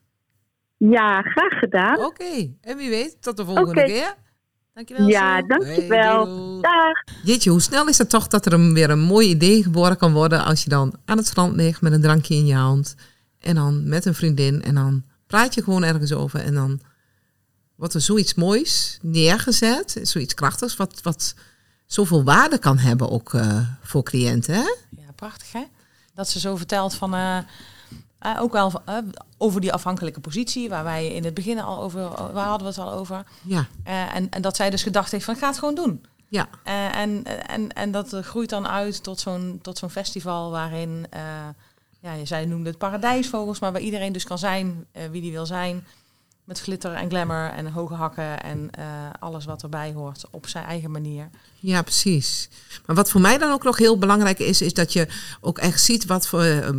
Ja, 0.76 1.22
graag 1.22 1.58
gedaan. 1.58 1.96
Oké, 1.98 2.06
okay. 2.06 2.56
en 2.60 2.76
wie 2.76 2.88
weet, 2.88 3.16
tot 3.22 3.36
de 3.36 3.44
volgende 3.44 3.70
okay. 3.70 3.84
keer. 3.84 4.14
Dankjewel. 4.74 5.06
Ja, 5.06 5.42
dankjewel. 5.42 6.26
Hey, 6.26 6.60
Dag. 6.60 7.24
Jeetje, 7.24 7.50
hoe 7.50 7.60
snel 7.60 7.88
is 7.88 7.98
het 7.98 8.10
toch 8.10 8.26
dat 8.26 8.46
er 8.46 8.52
een, 8.52 8.74
weer 8.74 8.90
een 8.90 9.00
mooi 9.00 9.28
idee 9.28 9.62
geboren 9.62 9.96
kan 9.96 10.12
worden 10.12 10.44
als 10.44 10.62
je 10.64 10.68
dan 10.70 10.94
aan 11.04 11.16
het 11.16 11.26
strand 11.26 11.56
ligt 11.56 11.80
met 11.80 11.92
een 11.92 12.00
drankje 12.00 12.34
in 12.34 12.46
je 12.46 12.54
hand 12.54 12.94
en 13.38 13.54
dan 13.54 13.88
met 13.88 14.04
een 14.04 14.14
vriendin 14.14 14.62
en 14.62 14.74
dan 14.74 15.04
praat 15.26 15.54
je 15.54 15.62
gewoon 15.62 15.84
ergens 15.84 16.12
over 16.12 16.40
en 16.40 16.54
dan 16.54 16.80
wordt 17.76 17.94
er 17.94 18.00
zoiets 18.00 18.34
moois 18.34 18.98
neergezet, 19.02 19.98
zoiets 20.02 20.34
krachtigs, 20.34 20.76
wat, 20.76 21.02
wat 21.02 21.34
zoveel 21.86 22.24
waarde 22.24 22.58
kan 22.58 22.78
hebben 22.78 23.10
ook 23.10 23.32
uh, 23.32 23.68
voor 23.82 24.02
cliënten. 24.02 24.54
Hè? 24.54 24.74
Ja, 24.90 25.12
prachtig 25.14 25.52
hè? 25.52 25.64
Dat 26.14 26.28
ze 26.28 26.40
zo 26.40 26.56
vertelt 26.56 26.94
van... 26.94 27.14
Uh, 27.14 27.38
uh, 28.22 28.40
ook 28.40 28.52
wel 28.52 28.82
uh, 28.88 28.98
over 29.38 29.60
die 29.60 29.72
afhankelijke 29.72 30.20
positie, 30.20 30.68
waar 30.68 30.84
wij 30.84 31.06
in 31.06 31.24
het 31.24 31.34
begin 31.34 31.60
al 31.60 31.82
over, 31.82 32.32
waar 32.32 32.46
hadden 32.46 32.68
we 32.68 32.80
het 32.80 32.88
al 32.90 32.92
over. 32.92 33.24
Ja. 33.42 33.66
En, 33.84 34.30
en 34.30 34.42
dat 34.42 34.56
zij 34.56 34.70
dus 34.70 34.82
gedacht 34.82 35.10
heeft 35.10 35.24
van 35.24 35.36
ga 35.36 35.46
het 35.46 35.58
gewoon 35.58 35.74
doen. 35.74 36.04
Ja. 36.28 36.48
en, 36.92 37.24
en, 37.46 37.72
en 37.72 37.90
dat 37.90 38.16
groeit 38.20 38.50
dan 38.50 38.68
uit 38.68 39.02
tot 39.02 39.20
zo'n 39.20 39.58
tot 39.62 39.78
zo'n 39.78 39.90
festival 39.90 40.50
waarin, 40.50 41.06
ja, 42.00 42.24
zij 42.24 42.44
noemde 42.44 42.68
het 42.68 42.78
paradijsvogels, 42.78 43.58
maar 43.58 43.72
waar 43.72 43.80
iedereen 43.80 44.12
dus 44.12 44.24
kan 44.24 44.38
zijn 44.38 44.86
wie 45.10 45.20
die 45.20 45.32
wil 45.32 45.46
zijn. 45.46 45.86
Met 46.44 46.60
glitter 46.60 46.92
en 46.92 47.08
glamour 47.08 47.50
en 47.50 47.66
hoge 47.66 47.94
hakken 47.94 48.42
en 48.42 48.70
uh, 48.78 48.84
alles 49.18 49.44
wat 49.44 49.62
erbij 49.62 49.92
hoort 49.92 50.24
op 50.30 50.46
zijn 50.46 50.64
eigen 50.64 50.90
manier. 50.90 51.28
Ja, 51.60 51.82
precies. 51.82 52.48
Maar 52.86 52.96
wat 52.96 53.10
voor 53.10 53.20
mij 53.20 53.38
dan 53.38 53.52
ook 53.52 53.64
nog 53.64 53.78
heel 53.78 53.98
belangrijk 53.98 54.38
is, 54.38 54.62
is 54.62 54.74
dat 54.74 54.92
je 54.92 55.06
ook 55.40 55.58
echt 55.58 55.80
ziet 55.80 56.06
wat 56.06 56.26
voor 56.26 56.44
uh, 56.44 56.56
uh, 56.56 56.72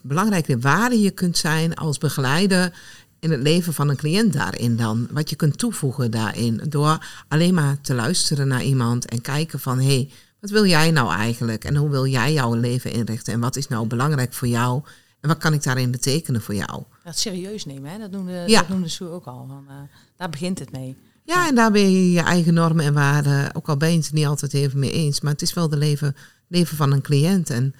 belangrijke 0.00 0.58
waarden 0.58 1.00
je 1.00 1.10
kunt 1.10 1.38
zijn 1.38 1.74
als 1.74 1.98
begeleider 1.98 2.72
in 3.20 3.30
het 3.30 3.40
leven 3.40 3.74
van 3.74 3.88
een 3.88 3.96
cliënt 3.96 4.32
daarin 4.32 4.76
dan. 4.76 5.08
Wat 5.10 5.30
je 5.30 5.36
kunt 5.36 5.58
toevoegen 5.58 6.10
daarin. 6.10 6.60
Door 6.68 7.06
alleen 7.28 7.54
maar 7.54 7.80
te 7.80 7.94
luisteren 7.94 8.48
naar 8.48 8.62
iemand 8.62 9.06
en 9.06 9.20
kijken 9.20 9.60
van 9.60 9.78
hé, 9.78 9.84
hey, 9.84 10.10
wat 10.40 10.50
wil 10.50 10.66
jij 10.66 10.90
nou 10.90 11.12
eigenlijk? 11.12 11.64
En 11.64 11.76
hoe 11.76 11.90
wil 11.90 12.06
jij 12.06 12.32
jouw 12.32 12.54
leven 12.54 12.92
inrichten? 12.92 13.32
En 13.32 13.40
wat 13.40 13.56
is 13.56 13.68
nou 13.68 13.86
belangrijk 13.86 14.32
voor 14.32 14.48
jou? 14.48 14.82
En 15.20 15.28
wat 15.28 15.38
kan 15.38 15.52
ik 15.52 15.62
daarin 15.62 15.90
betekenen 15.90 16.40
voor 16.40 16.54
jou? 16.54 16.82
Dat 17.04 17.18
serieus 17.18 17.64
nemen, 17.64 17.90
hè? 17.90 17.98
dat 17.98 18.10
noemde, 18.10 18.44
ja. 18.46 18.60
dat 18.60 18.68
noemde 18.68 18.88
Sue 18.88 19.08
ook 19.08 19.24
al. 19.24 19.46
Van, 19.48 19.64
uh, 19.68 19.74
daar 20.16 20.30
begint 20.30 20.58
het 20.58 20.72
mee. 20.72 20.96
Ja, 21.24 21.48
en 21.48 21.54
daar 21.54 21.72
ben 21.72 21.92
je 21.92 22.12
je 22.12 22.20
eigen 22.20 22.54
normen 22.54 22.84
en 22.84 22.94
waarden, 22.94 23.54
ook 23.54 23.68
al 23.68 23.76
ben 23.76 23.90
je 23.90 23.96
het 23.96 24.12
niet 24.12 24.26
altijd 24.26 24.54
even 24.54 24.78
mee 24.78 24.92
eens, 24.92 25.20
maar 25.20 25.32
het 25.32 25.42
is 25.42 25.54
wel 25.54 25.68
de 25.68 25.76
leven, 25.76 26.16
leven 26.46 26.76
van 26.76 26.92
een 26.92 27.02
cliënt. 27.02 27.50
En 27.50 27.74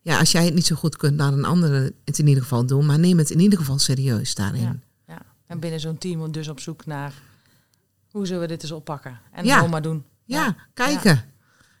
ja, 0.00 0.18
als 0.18 0.32
jij 0.32 0.44
het 0.44 0.54
niet 0.54 0.66
zo 0.66 0.76
goed 0.76 0.96
kunt, 0.96 1.18
laat 1.18 1.32
een 1.32 1.44
andere 1.44 1.92
het 2.04 2.18
in 2.18 2.26
ieder 2.26 2.42
geval 2.42 2.66
doen, 2.66 2.86
maar 2.86 2.98
neem 2.98 3.18
het 3.18 3.30
in 3.30 3.40
ieder 3.40 3.58
geval 3.58 3.78
serieus 3.78 4.34
daarin. 4.34 4.62
Ja, 4.62 4.76
ja. 5.06 5.22
en 5.46 5.60
binnen 5.60 5.80
zo'n 5.80 5.98
team 5.98 6.32
dus 6.32 6.48
op 6.48 6.60
zoek 6.60 6.86
naar 6.86 7.12
hoe 8.10 8.26
zullen 8.26 8.42
we 8.42 8.48
dit 8.48 8.62
eens 8.62 8.72
oppakken 8.72 9.20
en 9.32 9.44
ja. 9.44 9.54
gewoon 9.54 9.70
maar 9.70 9.82
doen. 9.82 10.04
Ja, 10.24 10.44
ja. 10.44 10.56
kijken 10.74 11.24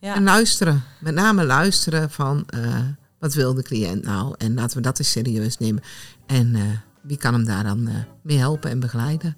ja. 0.00 0.14
en 0.14 0.22
luisteren. 0.22 0.82
Met 1.00 1.14
name 1.14 1.44
luisteren 1.44 2.10
van 2.10 2.46
uh, 2.54 2.78
wat 3.24 3.34
wil 3.34 3.54
de 3.54 3.62
cliënt 3.62 4.04
nou 4.04 4.34
en 4.38 4.54
laten 4.54 4.76
we 4.76 4.82
dat 4.82 4.98
eens 4.98 5.10
serieus 5.10 5.58
nemen. 5.58 5.82
En 6.26 6.54
uh, 6.54 6.62
wie 7.00 7.16
kan 7.16 7.32
hem 7.32 7.44
daar 7.44 7.64
dan 7.64 7.88
uh, 7.88 7.94
mee 8.22 8.38
helpen 8.38 8.70
en 8.70 8.80
begeleiden? 8.80 9.36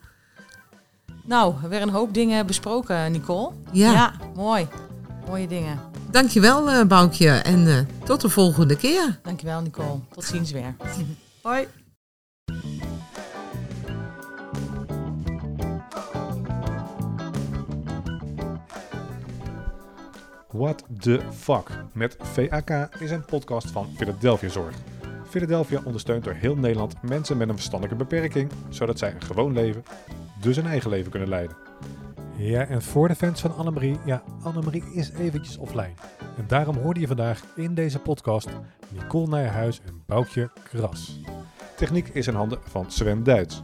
Nou, 1.25 1.55
weer 1.68 1.83
een 1.83 1.90
hoop 1.90 2.14
dingen 2.14 2.46
besproken, 2.46 3.12
Nicole. 3.12 3.51
Ja. 3.72 3.92
ja 3.92 4.14
mooi. 4.35 4.68
Mooie 5.27 5.46
dingen. 5.46 5.81
Dankjewel, 6.11 6.72
uh, 6.72 6.85
Boukje. 6.85 7.31
En 7.31 7.61
uh, 7.61 7.79
tot 8.05 8.20
de 8.20 8.29
volgende 8.29 8.77
keer. 8.77 9.18
Dankjewel, 9.22 9.61
Nicole. 9.61 10.01
Tot 10.14 10.25
ziens 10.25 10.51
weer. 10.51 10.75
Hoi. 11.42 11.66
What 20.57 20.85
the 21.01 21.21
fuck 21.33 21.71
met 21.92 22.16
VAK 22.21 22.71
is 22.99 23.11
een 23.11 23.25
podcast 23.25 23.71
van 23.71 23.87
Philadelphia 23.97 24.49
Zorg. 24.49 24.75
Philadelphia 25.29 25.81
ondersteunt 25.85 26.25
door 26.25 26.33
heel 26.33 26.57
Nederland 26.57 27.03
mensen 27.03 27.37
met 27.37 27.49
een 27.49 27.55
verstandelijke 27.55 28.05
beperking, 28.05 28.51
zodat 28.69 28.99
zij 28.99 29.14
een 29.14 29.23
gewoon 29.23 29.53
leven, 29.53 29.83
dus 30.40 30.57
een 30.57 30.66
eigen 30.66 30.90
leven 30.90 31.11
kunnen 31.11 31.29
leiden. 31.29 31.57
Ja, 32.37 32.66
en 32.66 32.83
voor 32.83 33.09
de 33.09 33.14
fans 33.14 33.40
van 33.40 33.57
Annemarie, 33.57 33.99
ja, 34.05 34.23
Annemarie 34.42 34.85
is 34.92 35.11
eventjes 35.11 35.57
offline. 35.57 35.95
En 36.37 36.45
daarom 36.47 36.77
hoorde 36.77 37.01
je 37.01 37.07
vandaag 37.07 37.42
in 37.57 37.75
deze 37.75 37.99
podcast 37.99 38.49
Nicole 38.88 39.29
Nijenhuis 39.29 39.81
en 39.87 40.03
Boukje 40.07 40.51
Kras. 40.62 41.21
Techniek 41.77 42.09
is 42.09 42.27
in 42.27 42.35
handen 42.35 42.59
van 42.62 42.90
Sven 42.90 43.23
Duits. 43.23 43.62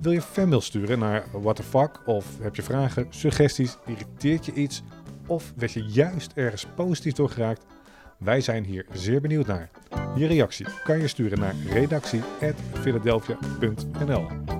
Wil 0.00 0.12
je 0.12 0.22
fanmail 0.22 0.60
sturen 0.60 0.98
naar 0.98 1.24
what 1.32 1.56
the 1.56 1.62
fuck 1.62 2.00
of 2.06 2.26
heb 2.40 2.56
je 2.56 2.62
vragen, 2.62 3.06
suggesties, 3.10 3.76
irriteert 3.86 4.46
je 4.46 4.52
iets 4.52 4.82
of 5.26 5.52
werd 5.56 5.72
je 5.72 5.84
juist 5.84 6.32
ergens 6.34 6.66
positief 6.74 7.12
door 7.12 7.30
geraakt? 7.30 7.66
Wij 8.18 8.40
zijn 8.40 8.64
hier 8.64 8.86
zeer 8.92 9.20
benieuwd 9.20 9.46
naar. 9.46 9.70
Je 10.16 10.26
reactie 10.26 10.66
kan 10.84 10.98
je 10.98 11.08
sturen 11.08 11.38
naar 11.38 11.54
redactie.philadelphia.nl 11.70 14.55